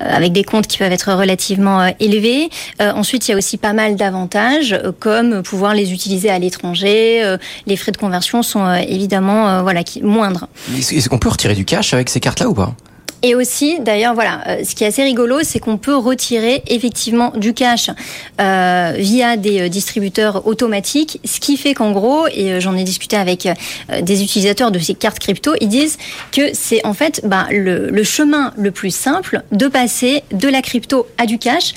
avec 0.00 0.32
des 0.32 0.44
comptes 0.44 0.66
qui 0.66 0.78
peuvent 0.78 0.92
être 0.92 1.12
relativement 1.12 1.92
élevés. 2.00 2.50
ensuite, 2.80 3.28
il 3.28 3.32
y 3.32 3.34
a 3.34 3.36
aussi 3.36 3.56
pas 3.56 3.72
mal 3.72 3.96
d'avantages, 3.96 4.78
comme 5.00 5.42
pouvoir 5.42 5.74
les 5.74 5.92
utiliser 5.92 6.30
à 6.30 6.38
l'étranger, 6.38 7.36
les 7.66 7.76
frais 7.76 7.92
de 7.92 7.96
conversion 7.96 8.42
sont 8.48 8.64
euh, 8.64 8.76
évidemment 8.76 9.48
euh, 9.48 9.62
voilà, 9.62 9.84
qui, 9.84 10.02
moindres. 10.02 10.48
Est-ce 10.76 11.08
qu'on 11.08 11.18
peut 11.18 11.28
retirer 11.28 11.54
du 11.54 11.64
cash 11.64 11.94
avec 11.94 12.08
ces 12.08 12.20
cartes-là 12.20 12.48
ou 12.48 12.54
pas? 12.54 12.74
Et 13.20 13.34
aussi, 13.34 13.80
d'ailleurs, 13.80 14.14
voilà, 14.14 14.42
euh, 14.46 14.62
ce 14.64 14.76
qui 14.76 14.84
est 14.84 14.86
assez 14.86 15.02
rigolo, 15.02 15.38
c'est 15.42 15.58
qu'on 15.58 15.76
peut 15.76 15.96
retirer 15.96 16.62
effectivement 16.68 17.32
du 17.34 17.52
cash 17.52 17.90
euh, 18.40 18.94
via 18.96 19.36
des 19.36 19.68
distributeurs 19.68 20.46
automatiques, 20.46 21.20
ce 21.24 21.40
qui 21.40 21.56
fait 21.56 21.74
qu'en 21.74 21.90
gros, 21.90 22.28
et 22.28 22.60
j'en 22.60 22.76
ai 22.76 22.84
discuté 22.84 23.16
avec 23.16 23.48
des 24.02 24.22
utilisateurs 24.22 24.70
de 24.70 24.78
ces 24.78 24.94
cartes 24.94 25.18
crypto, 25.18 25.54
ils 25.60 25.68
disent 25.68 25.98
que 26.30 26.42
c'est 26.52 26.86
en 26.86 26.94
fait 26.94 27.20
bah, 27.24 27.48
le, 27.50 27.90
le 27.90 28.04
chemin 28.04 28.52
le 28.56 28.70
plus 28.70 28.94
simple 28.94 29.42
de 29.50 29.66
passer 29.66 30.22
de 30.30 30.46
la 30.46 30.62
crypto 30.62 31.08
à 31.18 31.26
du 31.26 31.38
cash 31.38 31.74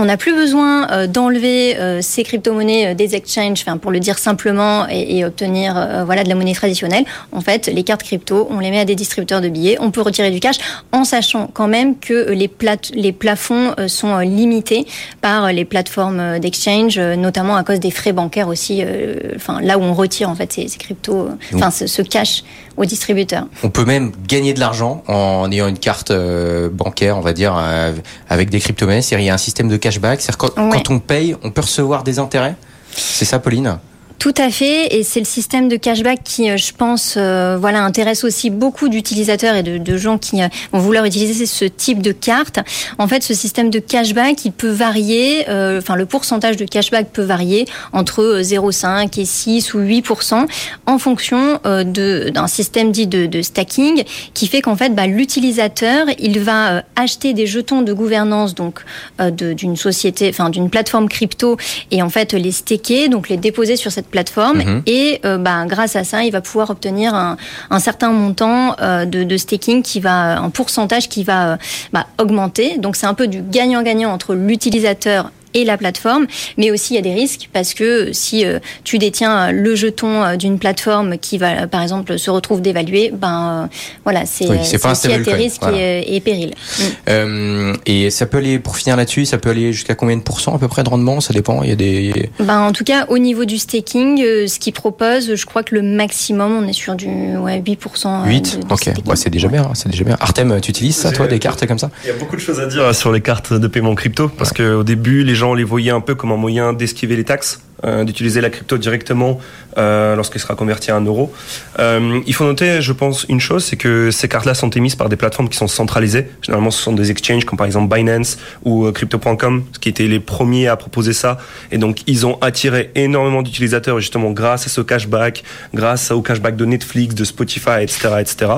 on 0.00 0.06
n'a 0.06 0.16
plus 0.16 0.34
besoin 0.34 0.90
euh, 0.90 1.06
d'enlever 1.06 1.76
euh, 1.76 2.00
ces 2.00 2.22
crypto-monnaies 2.24 2.86
euh, 2.88 2.94
des 2.94 3.14
exchanges, 3.14 3.60
enfin 3.64 3.76
pour 3.76 3.90
le 3.90 4.00
dire 4.00 4.18
simplement, 4.18 4.88
et, 4.88 5.18
et 5.18 5.24
obtenir 5.24 6.04
voilà 6.06 6.24
de 6.24 6.28
la 6.28 6.34
monnaie 6.34 6.54
traditionnelle. 6.54 7.04
En 7.32 7.40
fait, 7.40 7.66
les 7.66 7.84
cartes 7.84 8.02
crypto, 8.02 8.48
on 8.50 8.58
les 8.60 8.70
met 8.70 8.80
à 8.80 8.84
des 8.84 8.94
distributeurs 8.94 9.40
de 9.40 9.48
billets, 9.48 9.76
on 9.80 9.90
peut 9.90 10.00
retirer 10.02 10.30
du 10.30 10.40
cash, 10.40 10.56
en 10.92 11.04
sachant 11.04 11.48
quand 11.52 11.68
même 11.68 11.98
que 11.98 12.30
les, 12.30 12.48
plate- 12.48 12.92
les 12.94 13.12
plafonds 13.12 13.74
sont 13.86 14.18
limités 14.20 14.86
par 15.20 15.52
les 15.52 15.64
plateformes 15.64 16.38
d'exchange, 16.38 16.98
notamment 16.98 17.56
à 17.56 17.64
cause 17.64 17.80
des 17.80 17.90
frais 17.90 18.12
bancaires 18.12 18.48
aussi. 18.48 18.82
euh, 18.82 19.16
Enfin, 19.36 19.60
là 19.60 19.78
où 19.78 19.82
on 19.82 19.94
retire 19.94 20.28
en 20.28 20.34
fait 20.34 20.52
ces, 20.52 20.68
ces 20.68 20.78
cryptos, 20.78 21.28
enfin 21.54 21.70
ce, 21.70 21.86
ce 21.86 22.02
cash 22.02 22.42
aux 22.76 22.84
distributeurs. 22.84 23.46
On 23.62 23.68
peut 23.70 23.84
même 23.84 24.12
gagner 24.26 24.54
de 24.54 24.60
l'argent 24.60 25.02
en 25.08 25.50
ayant 25.50 25.68
une 25.68 25.78
carte 25.78 26.10
euh, 26.10 26.68
bancaire, 26.70 27.16
on 27.18 27.20
va 27.20 27.32
dire, 27.32 27.54
euh, 27.58 27.92
avec 28.28 28.48
des 28.48 28.60
crypto-monnaies. 28.60 29.02
C'est-à-dire, 29.02 29.24
il 29.24 29.28
y 29.28 29.30
a 29.30 29.34
un 29.34 29.38
système 29.38 29.68
de 29.68 29.76
cashback. 29.90 30.20
C'est-à-dire, 30.20 30.38
quand, 30.38 30.58
Ouais. 30.70 30.70
quand 30.84 30.94
on 30.94 30.98
paye, 31.00 31.36
on 31.42 31.50
peut 31.50 31.60
recevoir 31.62 32.02
des 32.04 32.18
intérêts. 32.18 32.56
C'est 32.94 33.24
ça, 33.24 33.38
Pauline? 33.38 33.78
Tout 34.20 34.34
à 34.36 34.50
fait, 34.50 34.94
et 34.94 35.02
c'est 35.02 35.20
le 35.20 35.24
système 35.24 35.70
de 35.70 35.76
cashback 35.76 36.22
qui, 36.22 36.50
euh, 36.50 36.58
je 36.58 36.74
pense, 36.74 37.14
euh, 37.16 37.56
voilà, 37.58 37.82
intéresse 37.82 38.22
aussi 38.22 38.50
beaucoup 38.50 38.90
d'utilisateurs 38.90 39.54
et 39.54 39.62
de, 39.62 39.78
de 39.78 39.96
gens 39.96 40.18
qui 40.18 40.42
euh, 40.42 40.48
vont 40.72 40.78
vouloir 40.78 41.06
utiliser 41.06 41.46
ce 41.46 41.64
type 41.64 42.02
de 42.02 42.12
carte. 42.12 42.58
En 42.98 43.08
fait, 43.08 43.22
ce 43.22 43.32
système 43.32 43.70
de 43.70 43.78
cashback, 43.78 44.44
il 44.44 44.52
peut 44.52 44.68
varier, 44.68 45.48
euh, 45.48 45.78
enfin 45.78 45.96
le 45.96 46.04
pourcentage 46.04 46.58
de 46.58 46.66
cashback 46.66 47.08
peut 47.10 47.22
varier 47.22 47.64
entre 47.94 48.20
euh, 48.20 48.42
0,5 48.42 49.18
et 49.18 49.24
6 49.24 49.72
ou 49.72 49.80
8% 49.80 50.46
en 50.84 50.98
fonction 50.98 51.58
d'un 51.64 52.46
système 52.46 52.92
dit 52.92 53.06
de, 53.06 53.24
de 53.24 53.40
stacking, 53.40 54.04
qui 54.34 54.48
fait 54.48 54.60
qu'en 54.60 54.76
fait, 54.76 54.94
bah, 54.94 55.06
l'utilisateur, 55.06 56.06
il 56.18 56.40
va 56.40 56.82
acheter 56.94 57.32
des 57.32 57.46
jetons 57.46 57.80
de 57.80 57.94
gouvernance 57.94 58.54
donc 58.54 58.80
d'une 59.18 59.76
société, 59.76 60.28
enfin 60.28 60.50
d'une 60.50 60.68
plateforme 60.68 61.08
crypto, 61.08 61.56
et 61.90 62.02
en 62.02 62.10
fait 62.10 62.34
les 62.34 62.52
staker, 62.52 63.08
donc 63.08 63.30
les 63.30 63.38
déposer 63.38 63.76
sur 63.76 63.90
cette 63.90 64.09
plateforme 64.10 64.58
Mhm. 64.58 64.82
et 64.86 65.20
euh, 65.24 65.38
bah, 65.38 65.64
grâce 65.66 65.96
à 65.96 66.04
ça, 66.04 66.24
il 66.24 66.30
va 66.32 66.40
pouvoir 66.40 66.70
obtenir 66.70 67.14
un, 67.14 67.36
un 67.70 67.78
certain 67.78 68.10
montant 68.10 68.76
euh, 68.80 69.04
de, 69.04 69.22
de 69.24 69.36
staking 69.36 69.82
qui 69.82 70.00
va, 70.00 70.40
un 70.40 70.50
pourcentage 70.50 71.08
qui 71.08 71.24
va 71.24 71.52
euh, 71.52 71.56
bah, 71.92 72.06
augmenter. 72.18 72.78
Donc 72.78 72.96
c'est 72.96 73.06
un 73.06 73.14
peu 73.14 73.28
du 73.28 73.40
gagnant-gagnant 73.42 74.10
entre 74.12 74.34
l'utilisateur 74.34 75.30
et 75.54 75.64
la 75.64 75.76
plateforme, 75.76 76.26
mais 76.58 76.70
aussi 76.70 76.94
il 76.94 76.96
y 76.96 76.98
a 76.98 77.02
des 77.02 77.14
risques 77.14 77.48
parce 77.52 77.74
que 77.74 78.12
si 78.12 78.44
euh, 78.44 78.58
tu 78.84 78.98
détiens 78.98 79.48
euh, 79.48 79.52
le 79.52 79.74
jeton 79.74 80.22
euh, 80.22 80.36
d'une 80.36 80.58
plateforme 80.58 81.18
qui 81.18 81.38
va, 81.38 81.66
par 81.66 81.82
exemple, 81.82 82.18
se 82.18 82.30
retrouve 82.30 82.60
dévalué, 82.62 83.10
ben 83.12 83.64
euh, 83.64 83.74
voilà, 84.04 84.26
c'est 84.26 84.48
Oui, 84.48 84.58
c'est 84.62 84.78
pas 84.78 84.88
un 84.88 84.92
aussi 84.92 85.12
à 85.12 85.18
tes 85.18 85.34
risques 85.34 85.62
voilà. 85.62 85.78
et, 85.78 86.16
et 86.16 86.20
périls. 86.20 86.54
Mm. 86.78 86.82
Euh, 87.08 87.74
Et 87.86 88.10
ça 88.10 88.26
peut 88.26 88.38
aller, 88.38 88.58
pour 88.58 88.76
finir 88.76 88.96
là-dessus, 88.96 89.24
ça 89.26 89.38
peut 89.38 89.50
aller 89.50 89.72
jusqu'à 89.72 89.94
combien 89.94 90.16
de 90.16 90.22
pourcents 90.22 90.54
à 90.54 90.58
peu 90.58 90.68
près 90.68 90.82
de 90.82 90.88
rendement? 90.88 91.20
Ça 91.20 91.32
dépend. 91.32 91.62
Il 91.62 91.68
y 91.70 91.72
a 91.72 91.76
des. 91.76 92.30
Ben, 92.38 92.60
en 92.60 92.72
tout 92.72 92.84
cas, 92.84 93.06
au 93.08 93.18
niveau 93.18 93.44
du 93.44 93.58
staking, 93.58 94.22
euh, 94.22 94.46
ce 94.46 94.58
qu'ils 94.58 94.72
proposent, 94.72 95.34
je 95.34 95.46
crois 95.46 95.62
que 95.62 95.74
le 95.74 95.82
maximum, 95.82 96.52
on 96.64 96.68
est 96.68 96.72
sur 96.72 96.94
du 96.94 97.08
ouais, 97.36 97.60
8%. 97.60 98.24
euh, 98.24 98.28
8 98.28 98.58
de- 98.58 98.62
de 98.66 98.72
Ok. 98.72 98.90
Ouais, 99.06 99.16
c'est 99.16 99.30
déjà 99.30 99.48
bien. 99.48 99.62
hein, 99.62 99.72
C'est 99.74 99.88
déjà 99.90 100.04
bien. 100.04 100.16
Artem, 100.20 100.60
tu 100.60 100.70
utilises 100.70 100.96
ça, 100.96 101.10
toi, 101.12 101.26
des 101.26 101.38
cartes 101.38 101.66
comme 101.66 101.78
ça? 101.78 101.90
Il 102.04 102.08
y 102.08 102.10
a 102.10 102.14
beaucoup 102.14 102.36
de 102.36 102.40
choses 102.40 102.60
à 102.60 102.66
dire 102.66 102.94
sur 102.94 103.12
les 103.12 103.20
cartes 103.20 103.52
de 103.52 103.66
paiement 103.66 103.94
crypto 103.94 104.28
parce 104.28 104.52
que 104.52 104.74
au 104.76 104.82
début, 104.84 105.24
les 105.24 105.34
gens 105.40 105.54
les 105.54 105.64
voyaient 105.64 105.90
un 105.90 106.00
peu 106.00 106.14
comme 106.14 106.32
un 106.32 106.36
moyen 106.36 106.72
d'esquiver 106.74 107.16
les 107.16 107.24
taxes, 107.24 107.62
d'utiliser 108.04 108.40
la 108.40 108.50
crypto 108.50 108.76
directement 108.78 109.40
euh, 109.78 110.16
lorsqu'elle 110.16 110.40
sera 110.40 110.56
convertie 110.56 110.90
en 110.90 111.00
euros. 111.00 111.32
Euh, 111.78 112.20
il 112.26 112.34
faut 112.34 112.44
noter, 112.44 112.82
je 112.82 112.92
pense, 112.92 113.24
une 113.28 113.40
chose, 113.40 113.64
c'est 113.64 113.76
que 113.76 114.10
ces 114.10 114.26
cartes-là 114.28 114.54
sont 114.54 114.70
émises 114.70 114.96
par 114.96 115.08
des 115.08 115.16
plateformes 115.16 115.48
qui 115.48 115.56
sont 115.56 115.68
centralisées. 115.68 116.28
Généralement, 116.42 116.72
ce 116.72 116.82
sont 116.82 116.92
des 116.92 117.10
exchanges 117.10 117.44
comme 117.44 117.56
par 117.56 117.66
exemple 117.66 117.94
Binance 117.94 118.38
ou 118.64 118.86
euh, 118.86 118.92
Crypto.com, 118.92 119.64
qui 119.80 119.88
étaient 119.88 120.08
les 120.08 120.18
premiers 120.18 120.66
à 120.66 120.76
proposer 120.76 121.12
ça. 121.12 121.38
Et 121.70 121.78
donc, 121.78 122.02
ils 122.08 122.26
ont 122.26 122.36
attiré 122.40 122.90
énormément 122.96 123.42
d'utilisateurs 123.42 124.00
justement 124.00 124.32
grâce 124.32 124.66
à 124.66 124.70
ce 124.70 124.80
cashback, 124.80 125.44
grâce 125.72 126.10
au 126.10 126.20
cashback 126.20 126.56
de 126.56 126.64
Netflix, 126.64 127.14
de 127.14 127.24
Spotify, 127.24 127.82
etc., 127.82 128.16
etc. 128.20 128.52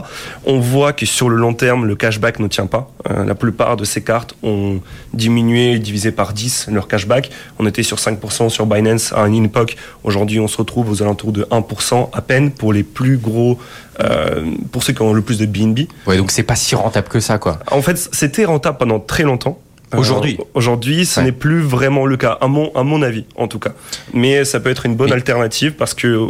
On 0.46 0.60
voit 0.60 0.94
que 0.94 1.04
sur 1.04 1.28
le 1.28 1.36
long 1.36 1.52
terme, 1.52 1.84
le 1.84 1.94
cashback 1.94 2.38
ne 2.38 2.48
tient 2.48 2.66
pas. 2.66 2.90
Euh, 3.10 3.24
la 3.24 3.34
plupart 3.34 3.76
de 3.76 3.84
ces 3.84 4.02
cartes 4.02 4.34
ont 4.42 4.80
diminué, 5.12 5.78
divisé 5.78 6.10
par 6.10 6.32
10 6.32 6.68
leur 6.72 6.88
cashback. 6.88 7.30
On 7.58 7.66
était 7.66 7.82
sur 7.82 7.98
5% 7.98 8.48
sur 8.48 8.64
Binance 8.64 9.11
à 9.14 9.26
une 9.28 9.44
époque. 9.44 9.76
Aujourd'hui, 10.04 10.40
on 10.40 10.48
se 10.48 10.56
retrouve 10.56 10.90
aux 10.90 11.02
alentours 11.02 11.32
de 11.32 11.44
1% 11.50 12.08
à 12.12 12.20
peine 12.22 12.50
pour 12.50 12.72
les 12.72 12.82
plus 12.82 13.16
gros, 13.18 13.58
euh, 14.00 14.44
pour 14.70 14.82
ceux 14.82 14.92
qui 14.92 15.02
ont 15.02 15.12
le 15.12 15.22
plus 15.22 15.38
de 15.38 15.46
BNB. 15.46 15.80
Ouais, 16.06 16.16
donc 16.16 16.30
c'est 16.30 16.42
pas 16.42 16.56
si 16.56 16.74
rentable 16.74 17.08
que 17.08 17.20
ça, 17.20 17.38
quoi. 17.38 17.58
En 17.70 17.82
fait, 17.82 17.96
c'était 18.12 18.44
rentable 18.44 18.78
pendant 18.78 19.00
très 19.00 19.22
longtemps. 19.22 19.58
Euh, 19.94 19.98
Aujourd'hui. 19.98 20.38
Aujourd'hui, 20.54 21.04
ce 21.04 21.20
Ouais. 21.20 21.26
n'est 21.26 21.32
plus 21.32 21.60
vraiment 21.60 22.06
le 22.06 22.16
cas, 22.16 22.38
à 22.40 22.46
mon, 22.48 22.74
à 22.74 22.82
mon 22.82 23.02
avis, 23.02 23.26
en 23.36 23.46
tout 23.46 23.58
cas. 23.58 23.72
Mais 24.14 24.44
ça 24.46 24.58
peut 24.58 24.70
être 24.70 24.86
une 24.86 24.94
bonne 24.96 25.08
Oui. 25.08 25.12
alternative 25.14 25.72
parce 25.72 25.92
que, 25.92 26.28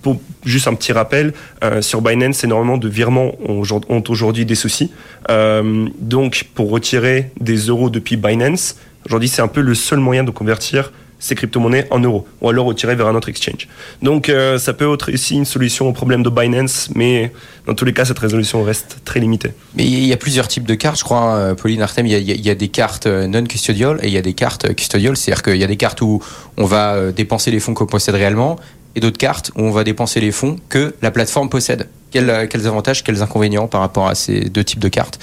pour 0.00 0.18
juste 0.46 0.66
un 0.68 0.74
petit 0.74 0.94
rappel, 0.94 1.34
euh, 1.62 1.82
sur 1.82 2.00
Binance, 2.00 2.42
énormément 2.44 2.78
de 2.78 2.88
virements 2.88 3.32
ont, 3.46 3.60
aujourd- 3.60 3.84
ont 3.90 4.02
aujourd'hui 4.08 4.46
des 4.46 4.54
soucis. 4.54 4.90
Euh, 5.30 5.86
donc, 6.00 6.46
pour 6.54 6.70
retirer 6.70 7.30
des 7.38 7.56
euros 7.66 7.90
depuis 7.90 8.16
Binance, 8.16 8.76
aujourd'hui, 9.04 9.28
c'est 9.28 9.42
un 9.42 9.48
peu 9.48 9.60
le 9.60 9.74
seul 9.74 9.98
moyen 9.98 10.24
de 10.24 10.30
convertir 10.30 10.90
ces 11.24 11.34
crypto-monnaies 11.34 11.86
en 11.90 12.00
euros 12.00 12.26
ou 12.42 12.50
alors 12.50 12.66
retirer 12.66 12.94
vers 12.96 13.06
un 13.06 13.14
autre 13.14 13.30
exchange. 13.30 13.66
Donc, 14.02 14.28
euh, 14.28 14.58
ça 14.58 14.74
peut 14.74 14.92
être 14.92 15.10
aussi 15.10 15.36
une 15.36 15.46
solution 15.46 15.88
au 15.88 15.92
problème 15.92 16.22
de 16.22 16.28
Binance, 16.28 16.90
mais 16.94 17.32
dans 17.66 17.72
tous 17.72 17.86
les 17.86 17.94
cas, 17.94 18.04
cette 18.04 18.18
résolution 18.18 18.62
reste 18.62 18.98
très 19.06 19.20
limitée. 19.20 19.52
Mais 19.74 19.84
il 19.84 20.04
y 20.04 20.12
a 20.12 20.18
plusieurs 20.18 20.48
types 20.48 20.66
de 20.66 20.74
cartes, 20.74 20.98
je 20.98 21.04
crois, 21.04 21.20
hein, 21.20 21.54
Pauline 21.54 21.80
Artem. 21.80 22.06
Il 22.06 22.12
y 22.12 22.50
a, 22.50 22.54
des 22.54 22.68
cartes 22.68 23.06
euh, 23.06 23.26
non 23.26 23.42
custodial 23.44 23.98
et 24.02 24.08
il 24.08 24.12
y 24.12 24.18
a 24.18 24.22
des 24.22 24.34
cartes 24.34 24.66
euh, 24.66 24.74
custodial. 24.74 25.16
C'est-à-dire 25.16 25.42
qu'il 25.42 25.56
y 25.56 25.64
a 25.64 25.66
des 25.66 25.78
cartes 25.78 26.02
où 26.02 26.22
on 26.58 26.66
va 26.66 27.10
dépenser 27.10 27.50
les 27.50 27.58
fonds 27.58 27.72
qu'on 27.72 27.86
possède 27.86 28.16
réellement 28.16 28.58
et 28.94 29.00
d'autres 29.00 29.16
cartes 29.16 29.50
où 29.56 29.62
on 29.62 29.70
va 29.70 29.82
dépenser 29.82 30.20
les 30.20 30.30
fonds 30.30 30.58
que 30.68 30.94
la 31.00 31.10
plateforme 31.10 31.48
possède. 31.48 31.88
Quels 32.10 32.66
avantages, 32.66 33.02
quels 33.02 33.22
inconvénients 33.22 33.66
par 33.66 33.80
rapport 33.80 34.08
à 34.08 34.14
ces 34.14 34.40
deux 34.40 34.62
types 34.62 34.78
de 34.78 34.88
cartes? 34.88 35.18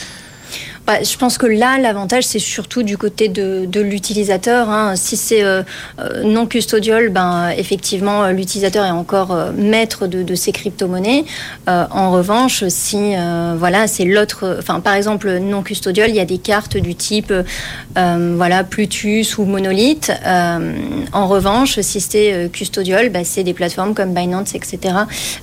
Bah, 0.88 1.04
je 1.04 1.16
pense 1.16 1.38
que 1.38 1.46
là, 1.46 1.78
l'avantage, 1.78 2.24
c'est 2.24 2.40
surtout 2.40 2.82
du 2.82 2.98
côté 2.98 3.28
de, 3.28 3.66
de 3.68 3.82
l'utilisateur. 3.82 4.68
hein. 4.70 4.96
Si 4.96 5.16
c'est 5.16 5.44
euh, 5.44 5.62
euh, 6.00 6.24
non 6.24 6.48
custodial, 6.48 7.10
ben, 7.10 7.50
effectivement, 7.56 8.24
euh, 8.24 8.32
l'utilisateur 8.32 8.86
est 8.86 8.92
encore 8.92 9.52
maître 9.56 10.08
de, 10.08 10.36
ces 10.36 10.52
crypto-monnaies. 10.52 11.26
En 11.68 12.12
revanche, 12.12 12.64
si 12.70 13.14
voilà, 13.58 13.88
c'est 13.88 14.06
l'autre, 14.06 14.58
enfin, 14.60 14.80
par 14.80 14.96
exemple, 14.96 15.38
non 15.40 15.62
custodial, 15.62 16.10
il 16.10 16.16
y 16.16 16.20
a 16.20 16.26
des 16.26 16.38
cartes 16.38 16.78
du 16.78 16.96
type 16.96 17.34
voilà, 17.96 18.64
Plutus 18.64 19.38
ou 19.38 19.46
Monolith. 19.46 20.12
En 20.26 21.28
revanche, 21.28 21.80
si 21.82 22.00
c'est 22.02 22.50
custodial, 22.52 23.10
bah, 23.10 23.24
c'est 23.24 23.44
des 23.44 23.54
plateformes 23.54 23.94
comme 23.94 24.14
Binance, 24.14 24.56
etc. 24.56 24.80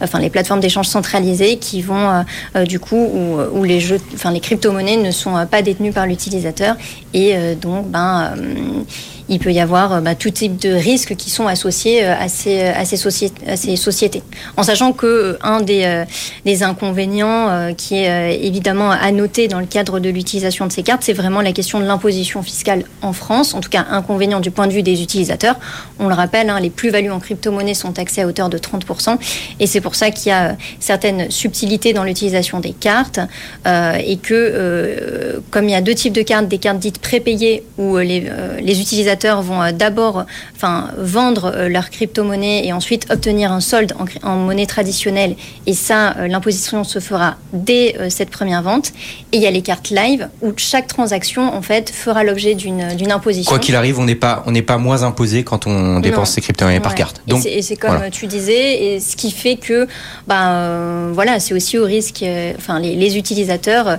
Enfin, 0.00 0.18
les 0.18 0.30
plateformes 0.30 0.61
d'échange 0.61 0.88
centralisées 0.88 1.59
qui 1.59 1.83
vont, 1.83 2.25
du 2.66 2.80
coup, 2.80 3.11
où, 3.52 3.64
les 3.64 3.80
jeux, 3.80 4.00
les 4.33 4.40
crypto-monnaies 4.40 4.97
ne 4.97 5.11
sont 5.11 5.27
euh, 5.37 5.47
pas 5.47 5.62
détenues 5.62 5.92
par 5.92 6.06
l'utilisateur. 6.06 6.76
Et 7.14 7.37
euh, 7.37 7.54
donc, 7.54 7.88
ben, 7.88 8.35
euh, 8.37 8.82
il 9.28 9.38
peut 9.38 9.52
y 9.52 9.61
avoir 9.61 9.92
euh, 9.92 10.00
bah, 10.00 10.14
tout 10.14 10.30
type 10.30 10.56
de 10.58 10.70
risques 10.70 11.14
qui 11.16 11.30
sont 11.30 11.47
associés 11.47 12.04
euh, 12.04 12.14
à 12.18 12.28
ces, 12.28 12.61
à 12.62 12.85
ces, 12.85 13.30
à 13.47 13.56
ces 13.56 13.76
sociétés. 13.76 14.23
En 14.56 14.62
sachant 14.62 14.92
que 14.92 15.06
euh, 15.06 15.38
un 15.42 15.61
des, 15.61 15.85
euh, 15.85 16.04
des 16.44 16.62
inconvénients 16.62 17.49
euh, 17.50 17.73
qui 17.73 17.97
est 17.97 18.11
euh, 18.11 18.38
évidemment 18.42 18.90
à 18.90 19.11
noter 19.12 19.49
dans 19.49 19.61
le 19.61 19.66
cadre 19.66 20.00
de 20.00 20.08
l'utilisation 20.11 20.66
de 20.66 20.73
ces 20.73 20.82
cartes, 20.82 21.02
c'est 21.04 21.12
vraiment 21.12 21.40
la 21.40 21.52
question 21.52 21.80
de 21.80 21.85
l'imposition 21.85 22.42
fiscale 22.42 22.85
en 23.02 23.12
France. 23.12 23.54
En 23.54 23.61
tout 23.61 23.70
cas, 23.70 23.87
inconvénient 23.90 24.40
du 24.40 24.50
point 24.50 24.66
de 24.66 24.73
vue 24.73 24.82
des 24.82 25.02
utilisateurs. 25.02 25.56
On 25.99 26.08
le 26.08 26.14
rappelle, 26.14 26.49
hein, 26.50 26.61
les 26.61 26.70
plus-values 26.70 27.11
en 27.11 27.20
crypto-monnaie 27.20 27.75
sont 27.75 27.92
taxées 27.92 28.23
à 28.23 28.26
hauteur 28.26 28.49
de 28.49 28.58
30%. 28.58 29.18
Et 29.61 29.66
c'est 29.66 29.80
pour 29.80 29.94
ça 29.94 30.11
qu'il 30.11 30.28
y 30.30 30.32
a 30.32 30.50
euh, 30.50 30.52
certaines 30.80 31.30
subtilités 31.30 31.92
dans 31.92 32.04
l'utilisation 32.04 32.61
des 32.61 32.73
cartes. 32.73 33.20
euh, 33.66 33.94
et 34.04 34.16
que, 34.16 34.35
euh, 34.35 35.40
comme 35.50 35.64
il 35.68 35.73
y 35.73 35.75
a 35.75 35.80
deux 35.80 35.94
types 35.94 36.12
de 36.12 36.23
cartes, 36.23 36.49
des 36.49 36.58
cartes 36.58 36.78
dites 36.78 36.99
prépayées 36.99 37.64
où 37.76 37.97
euh, 37.97 38.04
les, 38.04 38.25
euh, 38.28 38.58
les 38.61 38.80
utilisateurs 38.80 39.17
vont 39.25 39.62
euh, 39.62 39.72
d'abord 39.72 40.25
enfin, 40.56 40.90
vendre 40.98 41.52
euh, 41.54 41.68
leur 41.68 41.90
crypto-monnaie 41.90 42.66
et 42.66 42.72
ensuite 42.72 43.06
obtenir 43.10 43.52
un 43.52 43.60
solde 43.60 43.94
en, 44.22 44.37
monnaie 44.37 44.66
traditionnelle. 44.66 45.37
Et 45.66 45.75
ça, 45.75 46.16
euh, 46.18 46.28
l'imposition 46.28 46.84
se 46.84 46.98
fera 47.00 47.37
dès 47.52 47.96
cette 48.10 48.30
première 48.30 48.62
vente. 48.62 48.92
Et 49.32 49.37
il 49.38 49.42
y 49.42 49.46
a 49.46 49.50
les 49.50 49.62
cartes 49.62 49.90
live 49.90 50.28
où 50.42 50.52
chaque 50.56 50.87
transaction, 50.87 51.54
en 51.54 51.62
fait, 51.62 51.90
fera 51.90 52.25
l'objet 52.25 52.54
d'une 52.54 53.12
imposition. 53.12 53.48
Quoi 53.48 53.58
qu'il 53.58 53.76
arrive, 53.76 53.98
on 53.98 54.04
n'est 54.04 54.14
pas, 54.14 54.42
on 54.46 54.52
pas 54.62 54.78
moins 54.78 55.02
imposé 55.02 55.44
quand 55.44 55.66
on 55.66 56.00
dépense 56.00 56.30
ses 56.32 56.40
crypto-monnaies 56.40 56.80
par 56.80 56.94
carte. 56.94 57.22
Donc, 57.26 57.42
c'est- 57.42 57.52
et 57.52 57.62
c'est 57.62 57.76
comme 57.76 57.90
voilà. 57.96 58.10
tu 58.10 58.26
disais, 58.26 58.94
et 58.94 59.00
ce 59.00 59.16
qui 59.16 59.30
fait 59.30 59.56
que, 59.56 59.87
bah, 60.26 60.50
euh, 60.52 61.10
voilà, 61.12 61.40
c'est 61.40 61.54
aussi 61.54 61.78
au 61.78 61.84
risque. 61.84 62.22
euh, 62.22 62.52
Enfin, 62.56 62.78
les, 62.80 62.94
les 62.96 63.16
utilisateurs 63.16 63.88
euh, 63.88 63.96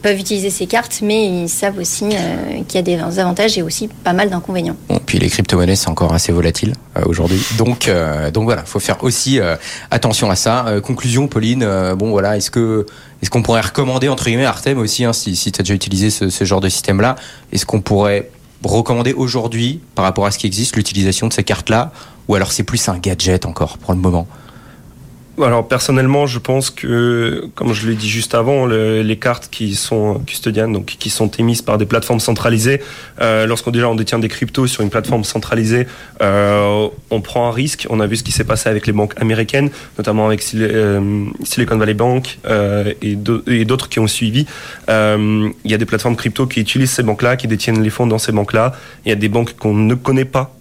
peuvent 0.00 0.18
utiliser 0.18 0.50
ces 0.50 0.66
cartes, 0.66 1.00
mais 1.02 1.26
ils 1.26 1.48
savent 1.48 1.78
aussi 1.78 2.04
qu'il 2.68 2.74
y 2.74 2.78
a 2.78 2.82
des 2.82 2.98
avantages 3.18 3.56
et 3.58 3.62
aussi 3.62 3.88
pas 3.88 4.12
mal 4.12 4.28
d'inconvénients. 4.30 4.51
Bon, 4.88 5.00
puis 5.04 5.18
les 5.18 5.28
crypto-monnaies, 5.28 5.76
c'est 5.76 5.88
encore 5.88 6.12
assez 6.12 6.32
volatile 6.32 6.74
euh, 6.96 7.02
aujourd'hui. 7.06 7.40
Donc, 7.58 7.88
euh, 7.88 8.30
donc 8.30 8.44
voilà, 8.44 8.64
faut 8.64 8.80
faire 8.80 9.02
aussi 9.04 9.40
euh, 9.40 9.56
attention 9.90 10.30
à 10.30 10.36
ça. 10.36 10.66
Euh, 10.66 10.80
conclusion, 10.80 11.28
Pauline. 11.28 11.66
bon, 11.96 12.10
voilà, 12.10 12.36
est-ce 12.36 12.50
que 12.50 12.86
est-ce 13.22 13.30
qu'on 13.30 13.42
pourrait 13.42 13.60
recommander 13.60 14.08
entre 14.08 14.24
guillemets 14.24 14.44
Artem 14.44 14.78
aussi, 14.78 15.04
hein, 15.04 15.12
si, 15.12 15.36
si 15.36 15.52
tu 15.52 15.60
as 15.60 15.62
déjà 15.62 15.74
utilisé 15.74 16.10
ce, 16.10 16.28
ce 16.28 16.44
genre 16.44 16.60
de 16.60 16.68
système-là, 16.68 17.16
est-ce 17.52 17.64
qu'on 17.64 17.80
pourrait 17.80 18.30
recommander 18.64 19.12
aujourd'hui, 19.12 19.80
par 19.94 20.04
rapport 20.04 20.26
à 20.26 20.30
ce 20.30 20.38
qui 20.38 20.46
existe, 20.46 20.76
l'utilisation 20.76 21.28
de 21.28 21.32
ces 21.32 21.44
cartes-là 21.44 21.92
Ou 22.28 22.34
alors 22.34 22.52
c'est 22.52 22.62
plus 22.62 22.88
un 22.88 22.98
gadget 22.98 23.46
encore 23.46 23.78
pour 23.78 23.92
le 23.92 24.00
moment? 24.00 24.26
Alors 25.40 25.66
personnellement, 25.66 26.26
je 26.26 26.38
pense 26.38 26.70
que, 26.70 27.48
comme 27.54 27.72
je 27.72 27.88
l'ai 27.88 27.94
dit 27.94 28.08
juste 28.08 28.34
avant, 28.34 28.66
les 28.66 29.16
cartes 29.16 29.48
qui 29.50 29.74
sont 29.74 30.20
custodianes, 30.26 30.72
donc 30.72 30.86
qui 30.86 31.10
sont 31.10 31.30
émises 31.30 31.62
par 31.62 31.78
des 31.78 31.86
plateformes 31.86 32.20
centralisées, 32.20 32.80
euh, 33.20 33.46
lorsqu'on 33.46 33.70
déjà 33.70 33.88
on 33.88 33.94
détient 33.94 34.18
des 34.18 34.28
cryptos 34.28 34.66
sur 34.66 34.82
une 34.82 34.90
plateforme 34.90 35.24
centralisée, 35.24 35.86
euh, 36.20 36.88
on 37.10 37.20
prend 37.20 37.48
un 37.48 37.52
risque. 37.52 37.86
On 37.88 38.00
a 38.00 38.06
vu 38.06 38.16
ce 38.16 38.22
qui 38.22 38.32
s'est 38.32 38.44
passé 38.44 38.68
avec 38.68 38.86
les 38.86 38.92
banques 38.92 39.14
américaines, 39.20 39.70
notamment 39.96 40.26
avec 40.26 40.44
euh, 40.54 41.24
Silicon 41.44 41.78
Valley 41.78 41.94
Bank 41.94 42.38
et 43.00 43.16
d'autres 43.16 43.88
qui 43.88 44.00
ont 44.00 44.06
suivi. 44.06 44.46
Il 44.88 45.52
y 45.64 45.74
a 45.74 45.78
des 45.78 45.86
plateformes 45.86 46.16
crypto 46.16 46.46
qui 46.46 46.60
utilisent 46.60 46.92
ces 46.92 47.02
banques-là, 47.02 47.36
qui 47.36 47.46
détiennent 47.46 47.82
les 47.82 47.90
fonds 47.90 48.06
dans 48.06 48.18
ces 48.18 48.32
banques-là. 48.32 48.74
Il 49.06 49.08
y 49.08 49.12
a 49.12 49.16
des 49.16 49.28
banques 49.28 49.56
qu'on 49.56 49.74
ne 49.74 49.94
connaît 49.94 50.26
pas 50.26 50.54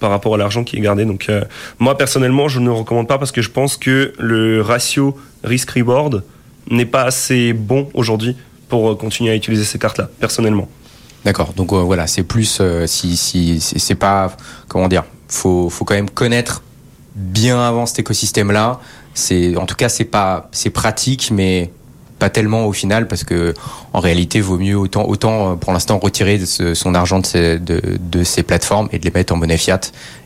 par 0.00 0.10
rapport 0.10 0.34
à 0.34 0.38
l'argent 0.38 0.64
qui 0.64 0.76
est 0.76 0.80
gardé. 0.80 1.04
Donc 1.04 1.26
euh, 1.28 1.44
moi 1.78 1.96
personnellement, 1.96 2.48
je 2.48 2.58
ne 2.58 2.70
recommande 2.70 3.06
pas 3.06 3.18
parce 3.18 3.30
que 3.30 3.42
je 3.42 3.50
pense 3.50 3.76
que 3.76 4.12
le 4.18 4.62
ratio 4.62 5.16
risk-reward 5.44 6.24
n'est 6.70 6.86
pas 6.86 7.02
assez 7.02 7.52
bon 7.52 7.88
aujourd'hui 7.94 8.36
pour 8.68 8.90
euh, 8.90 8.94
continuer 8.96 9.30
à 9.30 9.36
utiliser 9.36 9.64
ces 9.64 9.78
cartes-là, 9.78 10.08
personnellement. 10.18 10.68
D'accord. 11.24 11.52
Donc 11.52 11.72
euh, 11.72 11.76
voilà, 11.76 12.06
c'est 12.06 12.22
plus 12.22 12.60
si 12.86 13.16
si 13.16 13.60
c'est 13.60 13.94
pas 13.94 14.36
comment 14.66 14.88
dire, 14.88 15.04
faut 15.28 15.68
faut 15.68 15.84
quand 15.84 15.94
même 15.94 16.10
connaître 16.10 16.62
bien 17.14 17.60
avant 17.60 17.86
cet 17.86 18.00
écosystème-là. 18.00 18.80
C'est 19.12 19.56
en 19.56 19.66
tout 19.66 19.74
cas 19.74 19.88
c'est 19.88 20.04
pas 20.04 20.48
c'est 20.52 20.70
pratique, 20.70 21.30
mais 21.30 21.70
pas 22.20 22.30
tellement 22.30 22.66
au 22.66 22.72
final 22.72 23.08
parce 23.08 23.24
que 23.24 23.54
en 23.92 23.98
réalité 23.98 24.40
vaut 24.40 24.58
mieux 24.58 24.76
autant 24.76 25.08
autant 25.08 25.52
euh, 25.52 25.54
pour 25.56 25.72
l'instant 25.72 25.98
retirer 25.98 26.38
son 26.46 26.94
argent 26.94 27.18
de 27.18 27.26
ces, 27.26 27.58
de, 27.58 27.80
de, 27.98 28.22
ces 28.22 28.44
plateformes 28.44 28.88
et 28.92 29.00
de 29.00 29.04
les 29.04 29.10
mettre 29.10 29.32
en 29.32 29.36
monnaie 29.36 29.56
fiat 29.56 29.80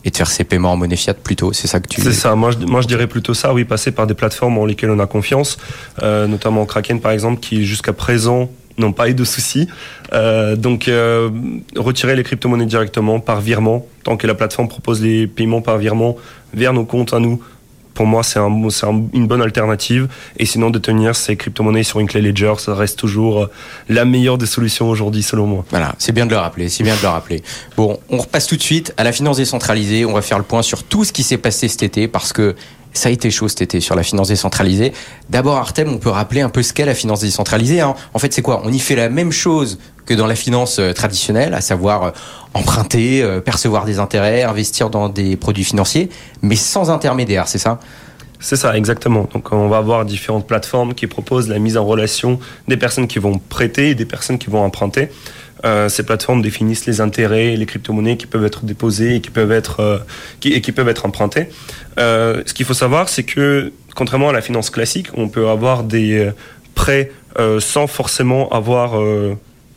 et 0.04 0.10
de 0.10 0.16
faire 0.16 0.28
ses 0.28 0.44
paiements 0.44 0.72
en 0.72 0.76
monnaie 0.76 0.96
fiat 0.96 1.14
plutôt 1.14 1.54
c'est 1.54 1.68
ça 1.68 1.80
que 1.80 1.88
tu 1.88 2.02
c'est 2.02 2.12
ça 2.12 2.34
moi 2.34 2.50
je, 2.50 2.58
moi 2.66 2.82
je 2.82 2.88
dirais 2.88 3.06
plutôt 3.06 3.32
ça 3.32 3.54
oui 3.54 3.64
passer 3.64 3.92
par 3.92 4.06
des 4.06 4.14
plateformes 4.14 4.58
en 4.58 4.66
lesquelles 4.66 4.90
on 4.90 4.98
a 4.98 5.06
confiance 5.06 5.56
euh, 6.02 6.26
notamment 6.26 6.66
Kraken 6.66 7.00
par 7.00 7.12
exemple 7.12 7.40
qui 7.40 7.64
jusqu'à 7.64 7.94
présent 7.94 8.50
n'ont 8.78 8.92
pas 8.92 9.08
eu 9.08 9.14
de 9.14 9.24
soucis. 9.24 9.68
Euh, 10.12 10.56
donc, 10.56 10.88
euh, 10.88 11.30
retirer 11.76 12.16
les 12.16 12.22
crypto-monnaies 12.22 12.66
directement 12.66 13.20
par 13.20 13.40
virement, 13.40 13.86
tant 14.02 14.16
que 14.16 14.26
la 14.26 14.34
plateforme 14.34 14.68
propose 14.68 15.02
les 15.02 15.26
paiements 15.26 15.62
par 15.62 15.78
virement 15.78 16.16
vers 16.52 16.72
nos 16.72 16.84
comptes 16.84 17.12
à 17.12 17.20
nous, 17.20 17.40
pour 17.94 18.06
moi, 18.06 18.22
c'est 18.22 18.38
un, 18.38 18.50
une 19.12 19.26
bonne 19.26 19.42
alternative. 19.42 20.08
Et 20.38 20.46
sinon, 20.46 20.70
de 20.70 20.78
tenir 20.78 21.16
ces 21.16 21.36
crypto-monnaies 21.36 21.84
sur 21.84 22.00
une 22.00 22.08
clé 22.08 22.20
Ledger, 22.20 22.54
ça 22.58 22.74
reste 22.74 22.98
toujours 22.98 23.44
euh, 23.44 23.50
la 23.88 24.04
meilleure 24.04 24.36
des 24.36 24.46
solutions 24.46 24.90
aujourd'hui, 24.90 25.22
selon 25.22 25.46
moi. 25.46 25.64
Voilà, 25.70 25.94
c'est 25.98 26.12
bien 26.12 26.26
de 26.26 26.30
le 26.30 26.38
rappeler, 26.38 26.68
c'est 26.68 26.84
bien 26.84 26.96
de 26.96 27.02
le 27.02 27.08
rappeler. 27.08 27.42
Bon, 27.76 27.98
on 28.10 28.18
repasse 28.18 28.46
tout 28.46 28.56
de 28.56 28.62
suite 28.62 28.92
à 28.96 29.04
la 29.04 29.12
finance 29.12 29.36
décentralisée. 29.36 30.04
On 30.04 30.12
va 30.12 30.22
faire 30.22 30.38
le 30.38 30.44
point 30.44 30.62
sur 30.62 30.82
tout 30.82 31.04
ce 31.04 31.12
qui 31.12 31.22
s'est 31.22 31.38
passé 31.38 31.68
cet 31.68 31.82
été 31.82 32.08
parce 32.08 32.32
que 32.32 32.56
ça 32.94 33.08
a 33.08 33.12
été 33.12 33.30
chaud 33.30 33.48
cet 33.48 33.60
été 33.60 33.80
sur 33.80 33.94
la 33.94 34.02
finance 34.02 34.28
décentralisée. 34.28 34.92
D'abord, 35.28 35.56
Artem, 35.56 35.92
on 35.92 35.98
peut 35.98 36.10
rappeler 36.10 36.40
un 36.40 36.48
peu 36.48 36.62
ce 36.62 36.72
qu'est 36.72 36.86
la 36.86 36.94
finance 36.94 37.20
décentralisée. 37.20 37.80
Hein. 37.80 37.94
En 38.14 38.18
fait, 38.18 38.32
c'est 38.32 38.42
quoi? 38.42 38.62
On 38.64 38.72
y 38.72 38.78
fait 38.78 38.96
la 38.96 39.08
même 39.10 39.32
chose 39.32 39.78
que 40.06 40.14
dans 40.14 40.26
la 40.26 40.34
finance 40.36 40.78
euh, 40.78 40.92
traditionnelle, 40.92 41.54
à 41.54 41.60
savoir 41.60 42.02
euh, 42.02 42.10
emprunter, 42.54 43.22
euh, 43.22 43.40
percevoir 43.40 43.84
des 43.84 43.98
intérêts, 43.98 44.42
investir 44.42 44.90
dans 44.90 45.08
des 45.08 45.36
produits 45.36 45.64
financiers, 45.64 46.08
mais 46.42 46.56
sans 46.56 46.90
intermédiaire, 46.90 47.48
c'est 47.48 47.58
ça? 47.58 47.80
C'est 48.38 48.56
ça, 48.56 48.76
exactement. 48.76 49.26
Donc 49.32 49.52
on 49.52 49.68
va 49.68 49.78
avoir 49.78 50.04
différentes 50.04 50.46
plateformes 50.46 50.94
qui 50.94 51.06
proposent 51.06 51.48
la 51.48 51.58
mise 51.58 51.78
en 51.78 51.84
relation 51.86 52.38
des 52.68 52.76
personnes 52.76 53.06
qui 53.06 53.18
vont 53.18 53.38
prêter 53.38 53.90
et 53.90 53.94
des 53.94 54.04
personnes 54.04 54.38
qui 54.38 54.50
vont 54.50 54.62
emprunter. 54.62 55.08
Ces 55.88 56.02
plateformes 56.02 56.42
définissent 56.42 56.86
les 56.86 57.00
intérêts, 57.00 57.56
les 57.56 57.66
crypto-monnaies 57.66 58.16
qui 58.16 58.26
peuvent 58.26 58.44
être 58.44 58.64
déposées 58.64 59.16
et 59.16 59.20
qui 59.20 59.30
peuvent 59.30 59.52
être, 59.52 60.04
qui, 60.40 60.52
et 60.52 60.60
qui 60.60 60.72
peuvent 60.72 60.88
être 60.88 61.06
empruntées. 61.06 61.48
ce 61.96 62.52
qu'il 62.52 62.66
faut 62.66 62.74
savoir, 62.74 63.08
c'est 63.08 63.22
que 63.22 63.72
contrairement 63.94 64.28
à 64.28 64.32
la 64.32 64.42
finance 64.42 64.70
classique, 64.70 65.08
on 65.14 65.28
peut 65.28 65.48
avoir 65.48 65.84
des 65.84 66.30
prêts 66.74 67.10
sans 67.60 67.86
forcément 67.86 68.50
avoir 68.50 69.00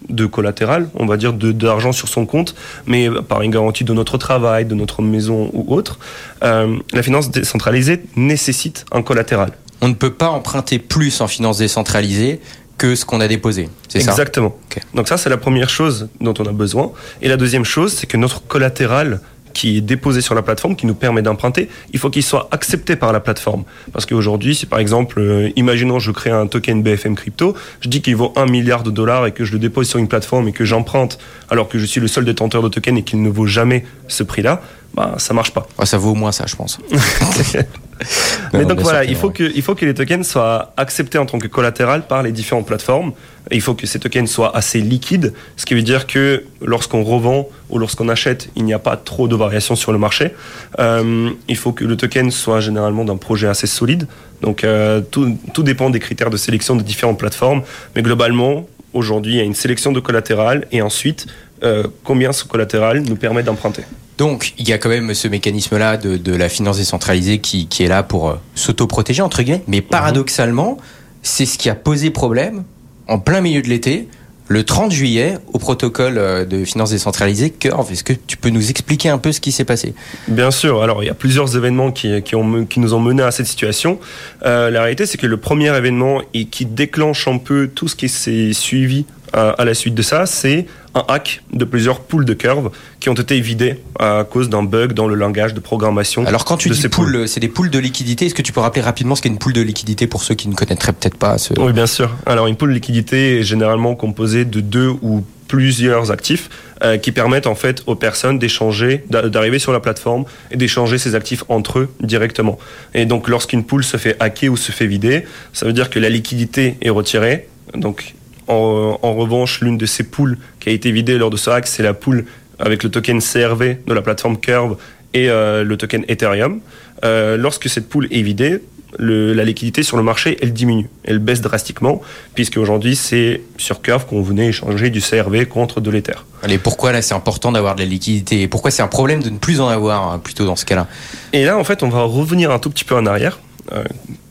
de 0.10 0.26
collatéral, 0.26 0.90
on 0.96 1.06
va 1.06 1.18
dire 1.18 1.34
d'argent 1.34 1.92
sur 1.92 2.08
son 2.08 2.26
compte, 2.26 2.56
mais 2.86 3.10
par 3.28 3.42
une 3.42 3.52
garantie 3.52 3.84
de 3.84 3.94
notre 3.94 4.18
travail, 4.18 4.66
de 4.66 4.76
notre 4.76 5.02
maison 5.02 5.50
ou 5.54 5.74
autre, 5.74 6.00
euh, 6.44 6.78
la 6.94 7.04
finance 7.04 7.32
décentralisée 7.32 8.02
nécessite 8.16 8.86
un 8.92 9.02
collatéral. 9.02 9.52
On 9.82 9.90
ne 9.90 9.94
peut 9.94 10.14
pas 10.14 10.30
emprunter 10.30 10.80
plus 10.80 11.22
en 11.22 11.28
finance 11.28 11.60
décentralisée 11.60 12.40
que 12.78 12.96
ce 12.96 13.06
qu'on 13.06 13.20
a 13.22 13.28
déposé. 13.28 13.70
C'est 13.88 14.00
ça? 14.00 14.12
Exactement. 14.12 14.56
Donc 14.94 15.08
ça, 15.08 15.18
c'est 15.18 15.30
la 15.30 15.38
première 15.38 15.70
chose 15.70 16.10
dont 16.22 16.34
on 16.40 16.46
a 16.46 16.52
besoin. 16.52 16.92
Et 17.22 17.28
la 17.28 17.38
deuxième 17.38 17.66
chose, 17.66 17.94
c'est 17.94 18.08
que 18.08 18.18
notre 18.18 18.46
collatéral 18.46 19.22
qui 19.54 19.78
est 19.78 19.82
déposé 19.82 20.22
sur 20.22 20.36
la 20.36 20.44
plateforme, 20.44 20.76
qui 20.76 20.86
nous 20.86 20.94
permet 20.94 21.24
d'emprunter, 21.24 21.68
il 21.92 21.98
faut 21.98 22.12
qu'il 22.12 22.22
soit 22.22 22.48
accepté 22.52 22.96
par 22.96 23.12
la 23.12 23.20
plateforme. 23.20 23.64
Parce 23.92 24.06
qu'aujourd'hui, 24.06 24.54
si 24.54 24.68
par 24.68 24.78
exemple, 24.78 25.20
euh, 25.20 25.50
imaginons 25.56 25.98
je 25.98 26.12
crée 26.12 26.30
un 26.30 26.46
token 26.46 26.84
BFM 26.84 27.16
crypto, 27.16 27.56
je 27.82 27.90
dis 27.90 28.04
qu'il 28.04 28.16
vaut 28.16 28.34
un 28.36 28.46
milliard 28.46 28.84
de 28.84 28.92
dollars 28.92 29.26
et 29.26 29.32
que 29.32 29.46
je 29.46 29.54
le 29.54 29.60
dépose 29.60 29.90
sur 29.90 29.98
une 29.98 30.08
plateforme 30.08 30.48
et 30.48 30.52
que 30.52 30.64
j'emprunte 30.64 31.18
alors 31.50 31.68
que 31.70 31.80
je 31.80 31.86
suis 31.86 32.00
le 32.00 32.08
seul 32.08 32.24
détenteur 32.24 32.62
de 32.62 32.70
token 32.70 32.98
et 32.98 33.04
qu'il 33.04 33.24
ne 33.24 33.30
vaut 33.30 33.48
jamais 33.48 33.84
ce 34.08 34.22
prix-là, 34.22 34.62
bah, 34.94 35.16
ça 35.18 35.34
marche 35.34 35.52
pas. 35.52 35.68
ça 35.86 35.98
vaut 35.98 36.12
au 36.12 36.16
moins 36.16 36.32
ça, 36.32 36.46
je 36.48 36.56
pense. 36.56 36.78
Mais 38.54 38.66
donc 38.66 38.80
voilà, 38.80 39.04
il 39.04 39.16
faut, 39.16 39.30
que, 39.30 39.44
il 39.56 39.62
faut 39.62 39.76
que 39.76 39.86
les 39.86 39.94
tokens 39.94 40.26
soient 40.28 40.74
acceptés 40.78 41.18
en 41.18 41.26
tant 41.26 41.40
que 41.40 41.48
collatéral 41.48 42.06
par 42.08 42.24
les 42.24 42.32
différentes 42.32 42.66
plateformes. 42.66 43.14
il 43.52 43.62
faut 43.62 43.74
que 43.74 43.88
ces 43.88 44.00
tokens 44.00 44.30
soient 44.30 44.56
assez 44.56 44.80
liquides, 44.80 45.34
ce 45.56 45.66
qui 45.66 45.74
veut 45.74 45.82
dire 45.82 46.08
que 46.08 46.44
lorsqu'on 46.62 47.04
revend 47.04 47.48
ou 47.70 47.80
lorsqu'on 47.80 48.10
achète, 48.10 48.50
il 48.56 48.64
n'y 48.66 48.74
a 48.74 48.80
pas 48.80 48.98
trop 48.98 49.28
de 49.28 49.36
variations 49.36 49.76
sur 49.76 49.92
le 49.92 49.98
marché. 49.98 50.34
Euh, 50.80 51.30
il 51.48 51.58
faut 51.58 51.72
que 51.72 51.84
le 51.84 51.98
token 51.98 52.32
soit 52.32 52.60
généralement 52.60 53.06
d'un 53.06 53.18
projet 53.18 53.48
assez 53.48 53.68
solide. 53.68 54.08
Donc 54.42 54.64
euh, 54.64 55.02
tout, 55.02 55.38
tout 55.54 55.64
dépend 55.64 55.90
des 55.90 56.00
critères 56.00 56.30
de 56.30 56.38
sélection 56.38 56.76
de 56.76 56.84
différentes 56.84 57.20
plateformes. 57.20 57.64
Mais 57.96 58.02
globalement, 58.02 58.68
aujourd'hui, 58.94 59.34
il 59.34 59.38
y 59.38 59.42
a 59.42 59.44
une 59.44 59.56
sélection 59.56 59.92
de 59.92 60.00
collatéral 60.00 60.66
et 60.72 60.82
ensuite, 60.82 61.28
euh, 61.64 61.84
combien 62.04 62.32
ce 62.32 62.44
collatéral 62.44 63.02
nous 63.02 63.16
permet 63.16 63.44
d'emprunter. 63.44 63.84
Donc, 64.18 64.54
il 64.58 64.68
y 64.68 64.74
a 64.74 64.78
quand 64.78 64.90
même 64.90 65.14
ce 65.14 65.28
mécanisme-là 65.28 65.98
de, 65.98 66.36
la 66.36 66.50
finance 66.50 66.78
décentralisée 66.78 67.40
qui, 67.40 67.68
est 67.80 67.88
là 67.88 68.04
pour 68.04 68.30
euh, 68.30 68.36
s'autoprotéger, 68.56 69.22
entre 69.22 69.44
guillemets. 69.44 69.64
Mais 69.68 69.82
paradoxalement, 69.82 70.78
c'est 71.22 71.46
ce 71.46 71.58
qui 71.58 71.70
a 71.70 71.76
posé 71.76 72.10
problème 72.10 72.64
en 73.08 73.20
plein 73.20 73.42
milieu 73.42 73.62
de 73.62 73.68
l'été, 73.68 74.08
le 74.50 74.64
30 74.64 74.92
juillet, 74.92 75.38
au 75.54 75.60
protocole 75.60 76.18
euh, 76.18 76.46
de 76.46 76.66
finance 76.66 76.92
décentralisée 76.92 77.52
Curve. 77.52 77.92
Est-ce 77.92 78.04
que 78.04 78.14
tu 78.14 78.38
peux 78.38 78.50
nous 78.50 78.70
expliquer 78.70 79.10
un 79.10 79.18
peu 79.18 79.32
ce 79.32 79.42
qui 79.42 79.52
s'est 79.52 79.66
passé? 79.66 79.94
Bien 80.28 80.52
sûr. 80.52 80.82
Alors, 80.82 81.04
il 81.04 81.08
y 81.08 81.10
a 81.10 81.14
plusieurs 81.14 81.56
événements 81.56 81.92
qui, 81.92 82.24
ont, 82.34 82.66
qui 82.66 82.80
nous 82.80 82.94
ont 82.94 83.00
mené 83.00 83.24
à 83.24 83.32
cette 83.32 83.48
situation. 83.48 84.00
Euh, 84.46 84.70
la 84.70 84.82
réalité, 84.82 85.06
c'est 85.06 85.18
que 85.18 85.28
le 85.28 85.38
premier 85.38 85.76
événement 85.76 86.22
et 86.34 86.46
qui 86.46 86.66
déclenche 86.66 87.28
un 87.28 87.38
peu 87.38 87.68
tout 87.68 87.88
ce 87.88 87.96
qui 87.96 88.10
s'est 88.10 88.54
suivi 88.54 89.06
à 89.34 89.66
la 89.66 89.74
suite 89.74 89.94
de 89.96 90.02
ça, 90.02 90.26
c'est 90.26 90.66
un 90.96 91.04
hack 91.08 91.44
de 91.54 91.66
plusieurs 91.66 92.02
poules 92.02 92.26
de 92.26 92.34
curves 92.34 92.72
qui 93.00 93.10
ont 93.10 93.14
été 93.14 93.40
vidées 93.40 93.80
à 94.00 94.26
cause 94.30 94.50
d'un 94.50 94.64
bug 94.64 94.94
dans 94.94 95.08
le 95.08 95.16
langage 95.16 95.54
de 95.54 95.60
programmation. 95.60 96.26
Alors 96.26 96.46
quand 96.46 96.58
tu 96.58 96.70
dis 96.70 96.88
poules, 96.88 97.28
c'est 97.28 97.40
des 97.40 97.48
poules 97.48 97.70
de 97.70 97.80
liquidité. 97.80 98.26
Est-ce 98.26 98.36
que 98.36 98.42
tu 98.42 98.52
peux 98.52 98.62
rappeler 98.62 98.82
rapidement 98.82 99.16
ce 99.16 99.22
qu'est 99.22 99.30
une 99.30 99.38
poule 99.38 99.54
de 99.54 99.62
liquidité 99.62 100.08
pour 100.08 100.24
ceux 100.24 100.36
qui 100.36 100.48
ne 100.48 100.56
connaîtraient 100.56 100.94
peut-être 100.94 101.18
pas 101.18 101.38
ce... 101.38 101.54
Oui, 101.60 101.74
bien 101.74 101.88
sûr. 101.88 102.16
Alors 102.26 102.48
une 102.48 102.56
poule 102.56 102.70
de 102.70 102.76
liquidité 102.76 103.40
est 103.40 103.44
généralement 103.44 103.96
composée 103.96 104.46
de 104.46 104.60
deux 104.60 104.90
ou 105.02 105.24
plusieurs 105.48 106.12
actifs 106.12 106.50
euh, 106.84 106.98
qui 106.98 107.12
permettent 107.12 107.48
en 107.48 107.56
fait 107.56 107.82
aux 107.88 107.96
personnes 107.96 108.38
d'échanger, 108.38 109.06
d'arriver 109.10 109.60
sur 109.60 109.72
la 109.72 109.80
plateforme 109.80 110.26
et 110.52 110.58
d'échanger 110.58 110.98
ces 110.98 111.16
actifs 111.16 111.44
entre 111.48 111.80
eux 111.80 111.90
directement. 112.02 112.60
Et 112.94 113.06
donc 113.06 113.30
lorsqu'une 113.30 113.64
poule 113.64 113.84
se 113.84 113.98
fait 113.98 114.16
hacker 114.20 114.52
ou 114.52 114.58
se 114.58 114.72
fait 114.72 114.88
vider, 114.88 115.26
ça 115.54 115.66
veut 115.66 115.74
dire 115.74 115.90
que 115.90 116.00
la 116.00 116.10
liquidité 116.10 116.78
est 116.82 116.90
retirée. 116.90 117.48
Donc 117.76 118.14
en, 118.48 119.14
revanche, 119.14 119.62
l'une 119.62 119.78
de 119.78 119.86
ces 119.86 120.04
poules 120.04 120.38
qui 120.60 120.70
a 120.70 120.72
été 120.72 120.92
vidée 120.92 121.18
lors 121.18 121.30
de 121.30 121.38
ce 121.38 121.50
hack, 121.50 121.68
c'est 121.68 121.84
la 121.84 121.94
poule 121.94 122.26
avec 122.60 122.84
le 122.84 122.90
token 122.90 123.20
CRV 123.22 123.78
de 123.86 123.94
la 123.94 124.02
plateforme 124.02 124.38
Curve 124.38 124.78
et 125.14 125.30
euh, 125.30 125.64
le 125.64 125.78
token 125.78 126.06
Ethereum. 126.08 126.60
Euh, 127.04 127.38
lorsque 127.38 127.70
cette 127.70 127.90
poule 127.90 128.08
est 128.12 128.22
vidée, 128.22 128.62
la 129.00 129.44
liquidité 129.44 129.84
sur 129.84 129.98
le 129.98 130.04
marché, 130.04 130.38
elle 130.42 130.54
diminue, 130.54 130.90
elle 131.04 131.20
baisse 131.20 131.42
drastiquement, 131.42 132.02
puisque 132.34 132.58
aujourd'hui 132.58 132.96
c'est 132.96 133.42
sur 133.58 133.82
Curve 133.82 134.06
qu'on 134.06 134.22
venait 134.22 134.48
échanger 134.48 134.90
du 134.90 135.02
CRV 135.02 135.46
contre 135.46 135.82
de 135.82 135.92
l'Ether. 135.92 136.14
Allez, 136.42 136.58
pourquoi 136.58 136.94
là 136.94 137.02
c'est 137.02 137.14
important 137.14 137.52
d'avoir 137.52 137.76
de 137.76 137.82
la 137.82 137.86
liquidité? 137.86 138.42
Et 138.42 138.48
pourquoi 138.48 138.72
c'est 138.72 138.82
un 138.82 138.88
problème 138.88 139.22
de 139.22 139.30
ne 139.30 139.38
plus 139.38 139.60
en 139.60 139.68
avoir 139.68 140.12
hein, 140.12 140.20
plutôt 140.20 140.46
dans 140.46 140.56
ce 140.56 140.66
cas-là? 140.66 140.88
Et 141.34 141.46
là 141.46 141.58
en 141.58 141.64
fait 141.64 141.84
on 141.84 141.90
va 141.90 142.02
revenir 142.04 142.50
un 142.52 142.60
tout 142.60 142.70
petit 142.70 142.86
peu 142.86 142.96
en 142.96 143.06
arrière. 143.06 143.40
Euh, 143.74 143.84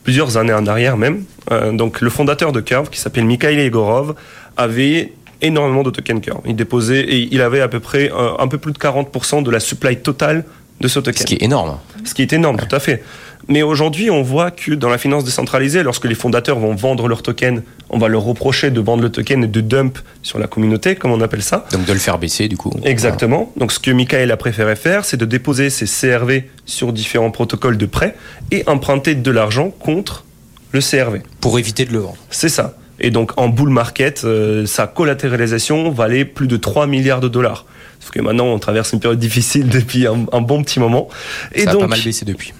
plusieurs 0.07 0.37
années 0.37 0.53
en 0.53 0.65
arrière 0.67 0.95
même. 0.95 1.25
Euh, 1.51 1.73
donc 1.73 1.99
le 1.99 2.09
fondateur 2.09 2.53
de 2.53 2.61
Curve, 2.61 2.89
qui 2.89 2.97
s'appelle 2.97 3.25
Mikhail 3.25 3.59
Egorov, 3.59 4.15
avait 4.55 5.11
énormément 5.41 5.83
de 5.83 5.89
tokens 5.89 6.21
Curve. 6.21 6.39
Il 6.45 6.55
déposait 6.55 7.01
et 7.01 7.27
il 7.29 7.41
avait 7.41 7.59
à 7.59 7.67
peu 7.67 7.81
près 7.81 8.09
euh, 8.09 8.29
un 8.39 8.47
peu 8.47 8.57
plus 8.57 8.71
de 8.71 8.77
40% 8.77 9.43
de 9.43 9.51
la 9.51 9.59
supply 9.59 9.97
totale 9.97 10.45
de 10.79 10.87
ce 10.87 11.01
token. 11.01 11.19
Ce 11.19 11.25
qui 11.25 11.33
est 11.33 11.43
énorme. 11.43 11.77
Ce 12.05 12.13
qui 12.13 12.21
est 12.21 12.31
énorme, 12.31 12.55
tout 12.55 12.73
à 12.73 12.79
fait. 12.79 13.03
Mais 13.49 13.61
aujourd'hui, 13.61 14.09
on 14.09 14.23
voit 14.23 14.51
que 14.51 14.73
dans 14.73 14.89
la 14.89 14.97
finance 14.97 15.23
décentralisée, 15.23 15.81
lorsque 15.81 16.05
les 16.05 16.15
fondateurs 16.15 16.59
vont 16.59 16.75
vendre 16.75 17.07
leur 17.07 17.23
token, 17.23 17.63
on 17.89 17.97
va 17.97 18.09
leur 18.09 18.23
reprocher 18.23 18.71
de 18.71 18.81
vendre 18.81 19.03
le 19.03 19.09
token 19.09 19.45
et 19.45 19.47
de 19.47 19.61
dump 19.61 19.99
sur 20.21 20.37
la 20.37 20.47
communauté, 20.47 20.95
comme 20.95 21.11
on 21.11 21.21
appelle 21.21 21.43
ça. 21.43 21.65
Donc 21.71 21.85
de 21.85 21.93
le 21.93 21.99
faire 21.99 22.17
baisser, 22.17 22.49
du 22.49 22.57
coup. 22.57 22.71
Exactement. 22.83 23.53
Donc 23.55 23.71
ce 23.71 23.79
que 23.79 23.91
Michael 23.91 24.31
a 24.31 24.37
préféré 24.37 24.75
faire, 24.75 25.05
c'est 25.05 25.17
de 25.17 25.25
déposer 25.25 25.69
ses 25.69 25.85
CRV 25.85 26.43
sur 26.65 26.91
différents 26.91 27.31
protocoles 27.31 27.77
de 27.77 27.85
prêt 27.85 28.15
et 28.51 28.67
emprunter 28.67 29.15
de 29.15 29.31
l'argent 29.31 29.69
contre 29.69 30.25
le 30.73 30.81
CRV. 30.81 31.21
Pour 31.39 31.57
éviter 31.57 31.85
de 31.85 31.93
le 31.93 31.99
vendre. 31.99 32.17
C'est 32.29 32.49
ça. 32.49 32.75
Et 32.99 33.11
donc 33.11 33.31
en 33.37 33.47
bull 33.47 33.69
market, 33.69 34.23
euh, 34.25 34.65
sa 34.65 34.87
collatéralisation 34.87 35.91
valait 35.91 36.25
plus 36.25 36.47
de 36.47 36.57
3 36.57 36.87
milliards 36.87 37.21
de 37.21 37.29
dollars. 37.29 37.65
Sauf 37.99 38.11
que 38.11 38.19
maintenant, 38.19 38.47
on 38.47 38.59
traverse 38.59 38.91
une 38.91 38.99
période 38.99 39.19
difficile 39.19 39.69
depuis 39.69 40.05
un, 40.05 40.25
un 40.31 40.41
bon 40.41 40.63
petit 40.63 40.79
moment. 40.79 41.07
Et 41.53 41.63
ça 41.63 41.71
donc, 41.71 41.83
a 41.83 41.85
pas 41.85 41.91
mal 41.91 42.01
baissé 42.03 42.25
depuis. 42.25 42.53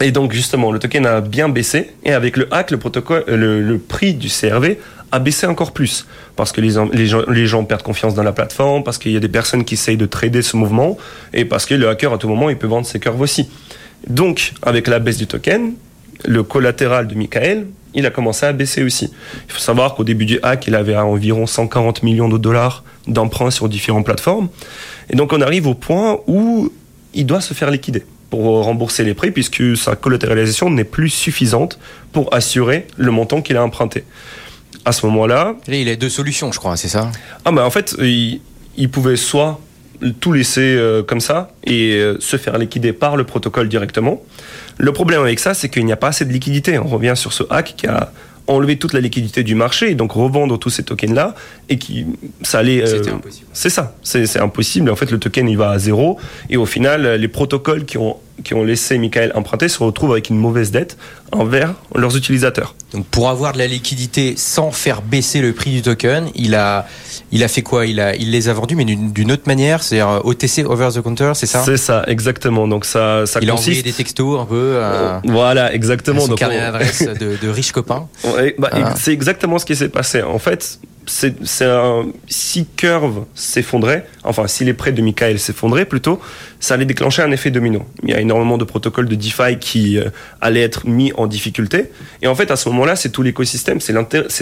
Et 0.00 0.10
donc 0.10 0.32
justement, 0.32 0.72
le 0.72 0.78
token 0.78 1.06
a 1.06 1.20
bien 1.20 1.48
baissé. 1.48 1.90
Et 2.04 2.12
avec 2.12 2.36
le 2.36 2.52
hack, 2.52 2.70
le, 2.70 2.78
euh, 3.28 3.78
prix 3.88 4.14
du 4.14 4.28
CRV 4.28 4.78
a 5.12 5.18
baissé 5.18 5.46
encore 5.46 5.72
plus. 5.72 6.06
Parce 6.34 6.52
que 6.52 6.60
les, 6.60 6.70
gens, 6.70 6.88
les 7.28 7.46
gens 7.46 7.64
perdent 7.64 7.82
confiance 7.82 8.14
dans 8.14 8.22
la 8.22 8.32
plateforme, 8.32 8.84
parce 8.84 8.98
qu'il 8.98 9.12
y 9.12 9.16
a 9.16 9.20
des 9.20 9.28
personnes 9.28 9.64
qui 9.64 9.74
essayent 9.74 9.96
de 9.96 10.06
trader 10.06 10.42
ce 10.42 10.56
mouvement, 10.56 10.98
et 11.32 11.44
parce 11.44 11.64
que 11.64 11.74
le 11.74 11.88
hacker, 11.88 12.12
à 12.12 12.18
tout 12.18 12.28
moment, 12.28 12.50
il 12.50 12.56
peut 12.56 12.66
vendre 12.66 12.86
ses 12.86 12.98
curves 12.98 13.20
aussi. 13.20 13.48
Donc, 14.08 14.52
avec 14.62 14.88
la 14.88 14.98
baisse 14.98 15.16
du 15.16 15.26
token, 15.26 15.74
le 16.26 16.42
collatéral 16.42 17.06
de 17.06 17.14
Michael, 17.14 17.66
il 17.94 18.04
a 18.04 18.10
commencé 18.10 18.44
à 18.44 18.52
baisser 18.52 18.82
aussi. 18.82 19.10
Il 19.48 19.52
faut 19.52 19.60
savoir 19.60 19.94
qu'au 19.94 20.04
début 20.04 20.26
du 20.26 20.38
hack, 20.42 20.66
il 20.66 20.74
avait 20.74 20.96
environ 20.96 21.46
140 21.46 22.02
millions 22.02 22.28
de 22.28 22.36
dollars 22.36 22.84
d'emprunts 23.06 23.50
sur 23.50 23.68
différentes 23.68 24.04
plateformes. 24.04 24.48
Et 25.08 25.16
donc 25.16 25.32
on 25.32 25.40
arrive 25.40 25.66
au 25.66 25.74
point 25.74 26.18
où 26.26 26.70
il 27.14 27.24
doit 27.24 27.40
se 27.40 27.54
faire 27.54 27.70
liquider 27.70 28.04
pour 28.30 28.64
rembourser 28.64 29.04
les 29.04 29.14
prix 29.14 29.30
puisque 29.30 29.76
sa 29.76 29.96
collatéralisation 29.96 30.70
n'est 30.70 30.84
plus 30.84 31.10
suffisante 31.10 31.78
pour 32.12 32.34
assurer 32.34 32.86
le 32.96 33.10
montant 33.10 33.42
qu'il 33.42 33.56
a 33.56 33.62
emprunté. 33.62 34.04
À 34.84 34.92
ce 34.92 35.06
moment-là... 35.06 35.54
Il 35.68 35.88
a 35.88 35.96
deux 35.96 36.08
solutions, 36.08 36.52
je 36.52 36.58
crois, 36.58 36.76
c'est 36.76 36.88
ça? 36.88 37.10
Ah 37.44 37.52
ben 37.52 37.64
en 37.64 37.70
fait, 37.70 37.96
il, 37.98 38.40
il 38.76 38.90
pouvait 38.90 39.16
soit 39.16 39.60
tout 40.20 40.32
laisser 40.32 40.60
euh, 40.76 41.02
comme 41.02 41.20
ça 41.20 41.50
et 41.64 41.94
euh, 41.94 42.18
se 42.20 42.36
faire 42.36 42.58
liquider 42.58 42.92
par 42.92 43.16
le 43.16 43.24
protocole 43.24 43.68
directement. 43.68 44.22
Le 44.76 44.92
problème 44.92 45.22
avec 45.22 45.40
ça, 45.40 45.54
c'est 45.54 45.68
qu'il 45.68 45.86
n'y 45.86 45.92
a 45.92 45.96
pas 45.96 46.08
assez 46.08 46.24
de 46.24 46.32
liquidité. 46.32 46.78
On 46.78 46.86
revient 46.86 47.14
sur 47.16 47.32
ce 47.32 47.44
hack 47.48 47.74
qui 47.76 47.86
a 47.86 48.12
enlevé 48.46 48.76
toute 48.76 48.92
la 48.92 49.00
liquidité 49.00 49.42
du 49.42 49.54
marché 49.54 49.90
et 49.90 49.94
donc 49.94 50.12
revendre 50.12 50.58
tous 50.58 50.70
ces 50.70 50.82
tokens 50.82 51.14
là 51.14 51.34
et 51.68 51.78
qui 51.78 52.06
ça 52.42 52.58
allait 52.58 52.82
euh, 52.82 53.02
c'est 53.52 53.70
ça 53.70 53.96
c'est 54.02 54.38
impossible 54.38 54.90
en 54.90 54.96
fait 54.96 55.10
le 55.10 55.18
token 55.18 55.48
il 55.48 55.56
va 55.56 55.70
à 55.70 55.78
zéro 55.78 56.18
et 56.48 56.56
au 56.56 56.66
final 56.66 57.14
les 57.14 57.28
protocoles 57.28 57.84
qui 57.84 57.98
ont 57.98 58.16
qui 58.44 58.54
ont 58.54 58.64
laissé 58.64 58.98
Michael 58.98 59.32
emprunter 59.34 59.68
se 59.68 59.82
retrouvent 59.82 60.12
avec 60.12 60.30
une 60.30 60.38
mauvaise 60.38 60.70
dette 60.70 60.96
envers 61.32 61.74
leurs 61.94 62.16
utilisateurs. 62.16 62.74
Donc 62.92 63.06
pour 63.06 63.28
avoir 63.28 63.52
de 63.52 63.58
la 63.58 63.66
liquidité 63.66 64.34
sans 64.36 64.70
faire 64.70 65.02
baisser 65.02 65.40
le 65.40 65.52
prix 65.52 65.72
du 65.72 65.82
token, 65.82 66.28
il 66.34 66.54
a, 66.54 66.86
il 67.32 67.42
a 67.42 67.48
fait 67.48 67.62
quoi? 67.62 67.86
Il, 67.86 67.98
a, 67.98 68.14
il 68.14 68.30
les 68.30 68.48
a 68.48 68.52
vendus 68.52 68.76
mais 68.76 68.84
d'une 68.84 69.32
autre 69.32 69.44
manière, 69.46 69.82
c'est-à-dire 69.82 70.24
OTC, 70.24 70.64
over 70.66 70.90
the 70.94 71.02
counter, 71.02 71.32
c'est 71.34 71.46
ça? 71.46 71.62
C'est 71.64 71.76
ça, 71.76 72.04
exactement. 72.06 72.68
Donc 72.68 72.84
ça, 72.84 73.26
ça 73.26 73.40
il 73.42 73.48
consiste... 73.48 73.68
a 73.68 73.70
envoyé 73.70 73.82
des 73.82 73.92
textos 73.92 74.40
un 74.40 74.44
peu. 74.44 74.80
À, 74.82 75.22
voilà, 75.24 75.74
exactement. 75.74 76.20
Son 76.20 76.28
Donc 76.28 76.38
carnet 76.38 76.60
d'adresse 76.60 77.02
de, 77.02 77.36
de 77.40 77.48
riches 77.48 77.72
copains. 77.72 78.06
Bah, 78.58 78.70
Ah. 78.72 78.94
C'est 78.96 79.12
exactement 79.12 79.58
ce 79.58 79.66
qui 79.66 79.76
s'est 79.76 79.88
passé. 79.88 80.22
En 80.22 80.38
fait, 80.38 80.78
c'est 81.06 81.34
si 82.26 82.66
Curve 82.76 83.24
s'effondrait, 83.34 84.06
enfin 84.24 84.46
si 84.48 84.64
les 84.64 84.74
prêts 84.74 84.92
de 84.92 85.00
Michael 85.02 85.38
s'effondraient 85.38 85.84
plutôt, 85.84 86.20
ça 86.58 86.74
allait 86.74 86.84
déclencher 86.84 87.22
un 87.22 87.30
effet 87.30 87.50
domino. 87.50 87.84
Il 88.02 88.10
y 88.10 88.14
a 88.14 88.20
énormément 88.20 88.58
de 88.58 88.64
protocoles 88.64 89.08
de 89.08 89.14
DeFi 89.14 89.58
qui 89.60 89.98
euh, 89.98 90.10
allaient 90.40 90.62
être 90.62 90.86
mis 90.86 91.12
en 91.12 91.26
difficulté. 91.26 91.90
Et 92.22 92.26
en 92.26 92.34
fait, 92.34 92.50
à 92.50 92.56
ce 92.56 92.68
moment-là, 92.70 92.96
c'est 92.96 93.10
tout 93.10 93.22
l'écosystème, 93.22 93.80
c'est 93.80 93.92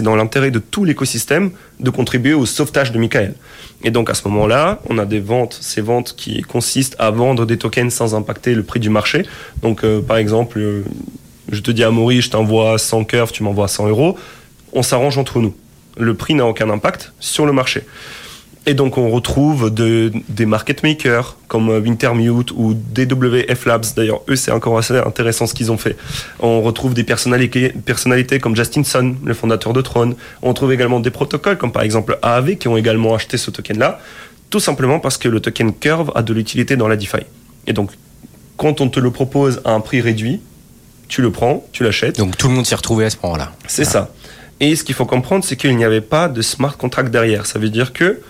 dans 0.03 0.17
l'intérêt 0.17 0.51
de 0.51 0.59
tout 0.59 0.85
l'écosystème 0.85 1.51
de 1.81 1.91
contribuer 1.91 2.35
au 2.35 2.47
sauvetage 2.47 2.93
de 2.93 2.99
Michael. 2.99 3.35
Et 3.83 3.91
donc 3.91 4.09
à 4.09 4.15
ce 4.15 4.27
moment-là, 4.29 4.81
on 4.89 4.97
a 4.99 5.05
des 5.05 5.21
ventes, 5.21 5.59
ces 5.61 5.83
ventes 5.83 6.15
qui 6.17 6.41
consistent 6.43 6.97
à 6.99 7.11
vendre 7.11 7.45
des 7.45 7.59
tokens 7.59 7.93
sans 7.93 8.15
impacter 8.15 8.55
le 8.55 8.63
prix 8.63 8.81
du 8.81 8.89
marché. 8.89 9.27
Donc 9.63 9.85
euh, 9.85 10.01
par 10.01 10.17
exemple, 10.17 10.59
euh, 10.59 10.83
je 11.51 11.61
te 11.61 11.71
dis 11.71 11.85
à 11.85 11.91
Maury, 11.91 12.21
je 12.21 12.31
t'envoie 12.31 12.79
100 12.79 13.05
curves, 13.05 13.33
tu 13.33 13.43
m'envoies 13.43 13.69
100 13.69 13.89
euros. 13.89 14.17
On 14.73 14.83
s'arrange 14.83 15.19
entre 15.19 15.41
nous 15.41 15.55
le 15.97 16.15
prix 16.15 16.35
n'a 16.35 16.47
aucun 16.47 16.71
impact 16.71 17.13
sur 17.21 17.47
le 17.47 17.53
marché. 17.53 17.83
Et 18.67 18.73
donc 18.73 18.97
on 18.97 19.11
retrouve 19.11 19.73
de, 19.73 20.11
des 20.31 20.47
market 20.47 20.83
makers 20.83 21.37
comme 21.49 21.69
Wintermute 21.69 22.51
ou 22.53 22.73
DWF 22.75 23.67
Labs. 23.67 23.85
D'ailleurs, 23.95 24.23
eux, 24.29 24.37
c'est 24.37 24.53
encore 24.53 24.79
assez 24.79 24.97
intéressant 24.97 25.47
ce 25.47 25.53
qu'ils 25.53 25.71
ont 25.71 25.77
fait. 25.77 25.97
On 26.41 26.63
retrouve 26.63 26.95
des 26.95 27.05
personnalités, 27.05 27.69
personnalités 27.85 28.39
comme 28.39 28.57
Justin 28.57 28.83
Sun, 28.83 29.17
le 29.23 29.35
fondateur 29.35 29.75
de 29.75 29.83
Tron. 29.83 30.17
On 30.41 30.55
trouve 30.55 30.73
également 30.73 31.01
des 31.01 31.11
protocoles 31.11 31.59
comme 31.59 31.73
par 31.73 31.83
exemple 31.83 32.19
AAV 32.23 32.57
qui 32.57 32.69
ont 32.69 32.79
également 32.79 33.15
acheté 33.15 33.37
ce 33.37 33.51
token-là, 33.51 34.01
tout 34.49 34.61
simplement 34.61 34.99
parce 34.99 35.19
que 35.19 35.29
le 35.29 35.41
token 35.41 35.75
Curve 35.75 36.11
a 36.15 36.23
de 36.23 36.33
l'utilité 36.33 36.77
dans 36.77 36.89
la 36.89 36.97
DeFi. 36.97 37.19
Et 37.67 37.75
donc, 37.75 37.91
quand 38.57 38.81
on 38.81 38.89
te 38.89 38.99
le 38.99 39.11
propose 39.11 39.61
à 39.67 39.73
un 39.73 39.81
prix 39.81 40.01
réduit, 40.01 40.41
tu 41.09 41.23
le 41.23 41.31
prends, 41.31 41.65
tu 41.73 41.85
l'achètes. 41.85 42.19
Donc 42.19 42.37
tout 42.37 42.49
le 42.49 42.55
monde 42.55 42.67
s'est 42.67 42.75
retrouvé 42.75 43.05
à 43.05 43.11
ce 43.11 43.17
moment-là. 43.23 43.53
C'est 43.67 43.85
ça. 43.85 44.13
Et 44.61 44.77
ce 44.77 44.85
qu'il 44.85 44.95
faut 44.95 45.07
comprendre, 45.07 45.45
c'est 45.45 45.57
qu'il 45.57 45.77
n'y 45.77 45.85
avait 45.85 46.01
pas 46.01 46.29
de 46.29 46.43
smart 46.43 46.77
contract 46.77 47.11
derrière. 47.11 47.47
Ça 47.47 47.59
veut 47.59 47.71
dire 47.71 47.93
que 47.93 48.21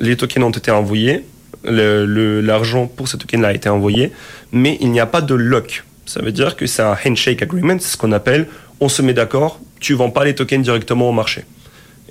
les 0.00 0.16
tokens 0.16 0.44
ont 0.44 0.50
été 0.50 0.70
envoyés, 0.70 1.24
l'argent 1.64 2.86
pour 2.86 3.08
ce 3.08 3.16
token-là 3.16 3.48
a 3.48 3.52
été 3.52 3.68
envoyé, 3.68 4.12
mais 4.52 4.78
il 4.80 4.90
n'y 4.90 5.00
a 5.00 5.06
pas 5.06 5.20
de 5.20 5.34
lock. 5.34 5.84
Ça 6.06 6.22
veut 6.22 6.32
dire 6.32 6.56
que 6.56 6.66
c'est 6.66 6.82
un 6.82 6.96
handshake 7.04 7.42
agreement, 7.42 7.76
c'est 7.78 7.88
ce 7.88 7.96
qu'on 7.96 8.12
appelle 8.12 8.46
on 8.80 8.88
se 8.88 9.02
met 9.02 9.12
d'accord, 9.12 9.60
tu 9.80 9.94
vends 9.94 10.10
pas 10.10 10.24
les 10.24 10.34
tokens 10.34 10.62
directement 10.62 11.08
au 11.08 11.12
marché. 11.12 11.44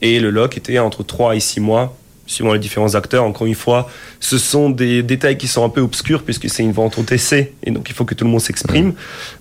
Et 0.02 0.20
le 0.20 0.30
lock 0.30 0.58
était 0.58 0.80
entre 0.80 1.04
3 1.04 1.36
et 1.36 1.40
6 1.40 1.60
mois, 1.60 1.98
suivant 2.28 2.54
les 2.54 2.60
différents 2.60 2.94
acteurs. 2.94 3.24
Encore 3.24 3.48
une 3.48 3.56
fois, 3.56 3.90
ce 4.20 4.38
sont 4.38 4.70
des 4.70 5.02
détails 5.02 5.38
qui 5.38 5.48
sont 5.48 5.64
un 5.66 5.70
peu 5.70 5.82
obscurs 5.82 6.22
puisque 6.24 6.50
c'est 6.50 6.62
une 6.62 6.72
vente 6.74 6.98
OTC 7.00 7.54
et 7.64 7.72
donc 7.72 7.90
il 7.90 7.96
faut 7.96 8.06
que 8.06 8.14
tout 8.14 8.26
le 8.26 8.30
monde 8.30 8.42
s'exprime. 8.42 8.94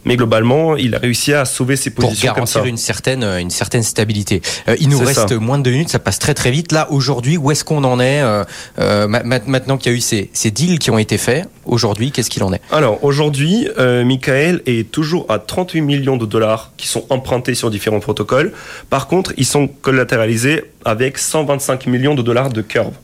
Mais 0.05 0.17
globalement, 0.17 0.77
il 0.77 0.95
a 0.95 0.99
réussi 0.99 1.35
à 1.35 1.45
sauver 1.45 1.77
ses 1.77 1.91
Pour 1.91 2.09
positions 2.09 2.33
comme 2.33 2.47
ça. 2.47 2.61
garantir 2.61 2.71
une 2.71 2.79
certaine, 2.79 3.23
une 3.25 3.51
certaine 3.51 3.83
stabilité. 3.83 4.41
Euh, 4.69 4.77
il 4.81 4.89
nous 4.89 4.99
reste 4.99 5.29
ça. 5.29 5.39
moins 5.39 5.59
de 5.59 5.65
deux 5.65 5.73
minutes, 5.73 5.91
ça 5.91 5.99
passe 5.99 6.19
très 6.19 6.33
très 6.35 6.51
vite. 6.51 6.73
Là, 6.73 6.91
aujourd'hui, 6.91 7.37
où 7.37 7.51
est-ce 7.51 7.65
qu'on 7.65 7.85
en 7.85 8.01
est 8.01 8.23
euh, 8.23 8.45
euh, 8.79 9.07
ma- 9.09 9.23
ma- 9.23 9.41
Maintenant 9.41 9.77
qu'il 9.77 9.93
y 9.93 9.95
a 9.95 9.99
eu 9.99 10.01
ces, 10.01 10.31
ces 10.33 10.51
deals 10.51 10.79
qui 10.79 10.91
ont 10.91 10.99
été 10.99 11.19
faits, 11.19 11.49
aujourd'hui, 11.67 12.11
qu'est-ce 12.11 12.31
qu'il 12.31 12.43
en 12.43 12.53
est 12.53 12.61
Alors 12.71 13.03
aujourd'hui, 13.05 13.69
euh, 13.79 14.05
Michael 14.05 14.63
est 14.67 14.91
toujours 14.91 15.27
à 15.29 15.39
38 15.39 15.81
millions 15.81 16.17
de 16.17 16.27
dollars 16.27 16.73
qui 16.77 16.89
sont 16.89 17.05
empruntés 17.11 17.55
sur 17.55 17.71
différents 17.71 18.01
protocoles. 18.01 18.53
Par 18.91 19.07
contre, 19.07 19.33
ils 19.37 19.47
sont 19.47 19.69
collatéralisés 19.69 20.65
avec 20.85 21.19
125 21.19 21.87
millions 21.87 22.15
de 22.15 22.23
dollars 22.23 22.51
de 22.51 22.63
curve. 22.63 22.95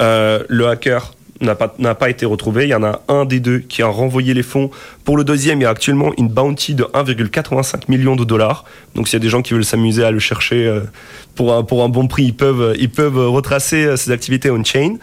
Euh, 0.00 0.42
le 0.48 0.68
hacker 0.68 1.12
n'a 1.40 1.54
pas, 1.54 1.68
pas 1.68 2.10
été 2.10 2.24
retrouvé. 2.24 2.64
Il 2.64 2.70
y 2.70 2.74
en 2.74 2.82
a 2.82 3.02
un 3.08 3.24
des 3.24 3.40
deux 3.40 3.58
qui 3.58 3.82
a 3.82 3.86
renvoyé 3.86 4.34
les 4.34 4.42
fonds. 4.42 4.70
Pour 5.04 5.16
le 5.16 5.24
deuxième, 5.24 5.60
il 5.60 5.64
y 5.64 5.66
a 5.66 5.70
actuellement 5.70 6.12
une 6.16 6.28
bounty 6.28 6.74
de 6.74 6.84
1,85 6.84 7.82
million 7.88 8.16
de 8.16 8.24
dollars. 8.24 8.64
Donc 8.94 9.08
s'il 9.08 9.14
y 9.14 9.22
a 9.22 9.24
des 9.24 9.28
gens 9.28 9.42
qui 9.42 9.54
veulent 9.54 9.64
s'amuser 9.64 10.04
à 10.04 10.10
le 10.10 10.18
chercher 10.18 10.66
euh, 10.66 10.80
pour, 11.34 11.54
un, 11.54 11.62
pour 11.62 11.84
un 11.84 11.88
bon 11.88 12.06
prix, 12.06 12.24
ils 12.24 12.34
peuvent, 12.34 12.74
ils 12.78 12.90
peuvent 12.90 13.18
retracer 13.28 13.96
ces 13.96 14.10
activités 14.10 14.50
on-chain. 14.50 14.96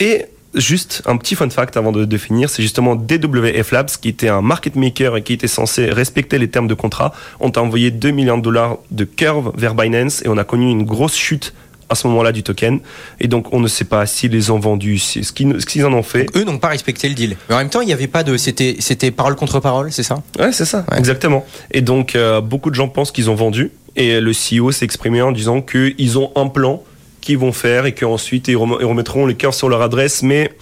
Et 0.00 0.26
juste 0.54 1.02
un 1.06 1.16
petit 1.16 1.34
fun 1.34 1.48
fact 1.50 1.76
avant 1.76 1.92
de, 1.92 2.04
de 2.04 2.16
finir, 2.18 2.50
c'est 2.50 2.62
justement 2.62 2.94
DWF 2.96 3.72
Labs, 3.72 3.90
qui 4.00 4.08
était 4.08 4.28
un 4.28 4.42
market 4.42 4.76
maker 4.76 5.16
et 5.16 5.22
qui 5.22 5.32
était 5.32 5.48
censé 5.48 5.86
respecter 5.90 6.38
les 6.38 6.48
termes 6.48 6.68
de 6.68 6.74
contrat, 6.74 7.12
ont 7.40 7.52
envoyé 7.56 7.90
2 7.90 8.10
millions 8.10 8.38
de 8.38 8.42
dollars 8.42 8.78
de 8.90 9.04
curve 9.04 9.52
vers 9.56 9.74
Binance 9.74 10.22
et 10.24 10.28
on 10.28 10.36
a 10.36 10.44
connu 10.44 10.70
une 10.70 10.84
grosse 10.84 11.14
chute 11.16 11.54
à 11.88 11.94
ce 11.94 12.06
moment-là 12.06 12.32
du 12.32 12.42
token. 12.42 12.80
Et 13.20 13.28
donc 13.28 13.52
on 13.52 13.60
ne 13.60 13.68
sait 13.68 13.84
pas 13.84 14.06
s'ils 14.06 14.30
les 14.32 14.50
ont 14.50 14.58
vendus, 14.58 14.98
si- 14.98 15.24
ce 15.24 15.32
qu'ils 15.32 15.84
en 15.84 15.92
ont 15.92 16.02
fait. 16.02 16.26
Eux 16.36 16.44
n'ont 16.44 16.58
pas 16.58 16.68
respecté 16.68 17.08
le 17.08 17.14
deal. 17.14 17.36
Mais 17.48 17.54
en 17.54 17.58
même 17.58 17.68
temps, 17.68 17.80
il 17.82 17.86
n'y 17.86 17.92
avait 17.92 18.06
pas 18.06 18.22
de. 18.22 18.36
C'était 18.38 18.76
c'était 18.78 19.10
parole 19.10 19.36
contre 19.36 19.60
parole, 19.60 19.92
c'est 19.92 20.02
ça? 20.02 20.22
Ouais, 20.38 20.52
c'est 20.52 20.64
ça, 20.64 20.84
Ouais. 20.90 20.98
exactement. 20.98 21.44
Et 21.70 21.82
donc, 21.82 22.14
euh, 22.16 22.40
beaucoup 22.40 22.70
de 22.70 22.74
gens 22.74 22.88
pensent 22.88 23.12
qu'ils 23.12 23.28
ont 23.28 23.34
vendu. 23.34 23.72
Et 23.94 24.20
le 24.20 24.32
CEO 24.32 24.70
s'est 24.72 24.86
exprimé 24.86 25.20
en 25.20 25.32
disant 25.32 25.60
qu'ils 25.60 26.18
ont 26.18 26.32
un 26.34 26.48
plan 26.48 26.82
qu'ils 27.22 27.38
vont 27.38 27.52
faire 27.52 27.86
et 27.86 27.94
qu'ensuite 27.94 28.48
ils 28.48 28.56
rem- 28.56 28.76
ils 28.80 28.84
remettront 28.86 29.24
les 29.24 29.34
cœurs 29.34 29.54
sur 29.54 29.70
leur 29.70 29.80
adresse. 29.80 30.22
Mais 30.22 30.52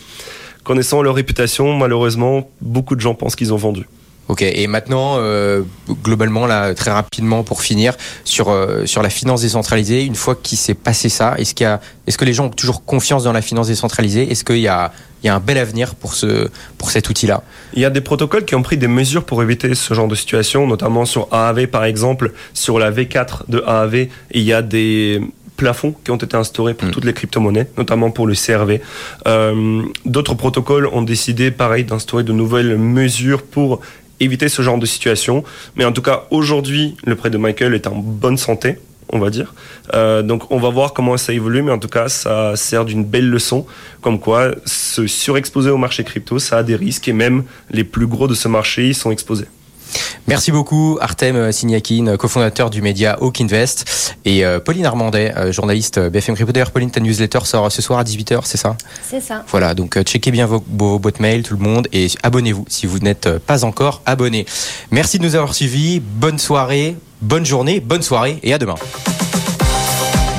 connaissant 0.62 1.02
leur 1.02 1.14
réputation, 1.16 1.72
malheureusement, 1.74 2.48
beaucoup 2.60 2.94
de 2.94 3.00
gens 3.00 3.14
pensent 3.14 3.34
qu'ils 3.34 3.52
ont 3.52 3.56
vendu. 3.56 3.86
Ok. 4.28 4.42
Et 4.42 4.68
maintenant, 4.68 5.16
euh, 5.18 5.62
globalement, 6.04 6.46
là, 6.46 6.72
très 6.74 6.92
rapidement 6.92 7.42
pour 7.42 7.62
finir 7.62 7.96
sur 8.22 8.48
euh, 8.50 8.86
sur 8.86 9.02
la 9.02 9.10
finance 9.10 9.40
décentralisée. 9.42 10.04
Une 10.04 10.14
fois 10.14 10.36
qu'il 10.40 10.56
s'est 10.56 10.74
passé 10.74 11.08
ça, 11.08 11.34
est-ce 11.38 11.52
qu'il 11.52 11.64
y 11.64 11.66
a, 11.66 11.80
est-ce 12.06 12.16
que 12.16 12.24
les 12.24 12.32
gens 12.32 12.44
ont 12.46 12.50
toujours 12.50 12.84
confiance 12.84 13.24
dans 13.24 13.32
la 13.32 13.42
finance 13.42 13.66
décentralisée? 13.66 14.30
Est-ce 14.30 14.44
qu'il 14.44 14.58
y 14.58 14.68
a 14.68 14.92
il 15.22 15.26
y 15.26 15.28
a 15.28 15.34
un 15.34 15.40
bel 15.40 15.58
avenir 15.58 15.96
pour 15.96 16.14
ce 16.14 16.48
pour 16.78 16.92
cet 16.92 17.10
outil-là? 17.10 17.42
Il 17.74 17.80
y 17.82 17.84
a 17.84 17.90
des 17.90 18.00
protocoles 18.02 18.44
qui 18.44 18.54
ont 18.54 18.62
pris 18.62 18.76
des 18.78 18.86
mesures 18.86 19.24
pour 19.24 19.42
éviter 19.42 19.74
ce 19.74 19.94
genre 19.94 20.06
de 20.06 20.14
situation, 20.14 20.64
notamment 20.64 21.06
sur 21.06 21.26
AAV 21.32 21.66
par 21.66 21.82
exemple, 21.84 22.32
sur 22.54 22.78
la 22.78 22.92
V4 22.92 23.48
de 23.48 23.64
AAV, 23.66 24.06
il 24.30 24.42
y 24.42 24.52
a 24.52 24.62
des 24.62 25.20
plafonds 25.60 25.94
qui 26.02 26.10
ont 26.10 26.16
été 26.16 26.36
instaurés 26.36 26.74
pour 26.74 26.88
Mm. 26.88 26.92
toutes 26.92 27.04
les 27.04 27.12
crypto-monnaies, 27.12 27.68
notamment 27.76 28.10
pour 28.10 28.26
le 28.26 28.34
CRV. 28.34 28.80
Euh, 29.28 29.82
D'autres 30.06 30.34
protocoles 30.34 30.86
ont 30.86 31.02
décidé, 31.02 31.50
pareil, 31.50 31.84
d'instaurer 31.84 32.24
de 32.24 32.32
nouvelles 32.32 32.76
mesures 32.78 33.42
pour 33.42 33.80
éviter 34.20 34.48
ce 34.48 34.62
genre 34.62 34.78
de 34.78 34.86
situation. 34.86 35.44
Mais 35.76 35.84
en 35.84 35.92
tout 35.92 36.02
cas, 36.02 36.24
aujourd'hui, 36.30 36.96
le 37.04 37.14
prêt 37.14 37.30
de 37.30 37.38
Michael 37.38 37.74
est 37.74 37.86
en 37.86 37.94
bonne 37.96 38.38
santé, 38.38 38.78
on 39.12 39.18
va 39.18 39.28
dire. 39.30 39.52
Euh, 39.94 40.22
donc, 40.22 40.50
on 40.50 40.58
va 40.58 40.70
voir 40.70 40.92
comment 40.94 41.16
ça 41.18 41.32
évolue, 41.32 41.62
mais 41.62 41.72
en 41.72 41.78
tout 41.78 41.88
cas, 41.88 42.08
ça 42.08 42.56
sert 42.56 42.84
d'une 42.86 43.04
belle 43.04 43.28
leçon, 43.28 43.66
comme 44.00 44.18
quoi 44.18 44.52
se 44.64 45.06
surexposer 45.06 45.70
au 45.70 45.76
marché 45.78 46.04
crypto, 46.04 46.38
ça 46.38 46.58
a 46.58 46.62
des 46.62 46.76
risques, 46.76 47.06
et 47.08 47.12
même 47.12 47.44
les 47.70 47.84
plus 47.84 48.06
gros 48.06 48.28
de 48.28 48.34
ce 48.34 48.48
marché, 48.48 48.88
ils 48.88 48.94
sont 48.94 49.10
exposés. 49.10 49.46
Merci 50.26 50.52
beaucoup 50.52 50.98
Artem 51.00 51.50
Signakin, 51.52 52.16
cofondateur 52.16 52.70
du 52.70 52.82
média 52.82 53.16
Hawk 53.20 53.40
Invest 53.40 54.14
et 54.24 54.44
euh, 54.44 54.60
Pauline 54.60 54.86
Armandet, 54.86 55.32
euh, 55.36 55.52
journaliste 55.52 55.98
BFM 55.98 56.34
Crypto. 56.34 56.52
D'ailleurs, 56.52 56.70
Pauline, 56.70 56.90
ta 56.90 57.00
newsletter 57.00 57.40
sort 57.44 57.70
ce 57.72 57.82
soir 57.82 57.98
à 57.98 58.04
18h, 58.04 58.40
c'est 58.44 58.58
ça? 58.58 58.76
C'est 59.08 59.20
ça. 59.20 59.44
Voilà, 59.48 59.74
donc 59.74 59.96
euh, 59.96 60.02
checkez 60.02 60.30
bien 60.30 60.46
vos, 60.46 60.62
vos 60.68 60.98
boîtes 60.98 61.20
mail, 61.20 61.42
tout 61.42 61.54
le 61.54 61.62
monde, 61.62 61.88
et 61.92 62.08
abonnez-vous 62.22 62.64
si 62.68 62.86
vous 62.86 62.98
n'êtes 62.98 63.26
euh, 63.26 63.38
pas 63.44 63.64
encore 63.64 64.02
abonné. 64.06 64.46
Merci 64.90 65.18
de 65.18 65.24
nous 65.24 65.34
avoir 65.34 65.54
suivis, 65.54 66.00
bonne 66.00 66.38
soirée, 66.38 66.96
bonne 67.20 67.46
journée, 67.46 67.80
bonne 67.80 68.02
soirée 68.02 68.38
et 68.42 68.52
à 68.52 68.58
demain. 68.58 68.76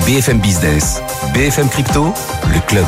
BFM 0.06 0.40
Business, 0.40 1.02
BFM 1.34 1.70
Crypto, 1.70 2.14
le 2.54 2.60
club. 2.68 2.86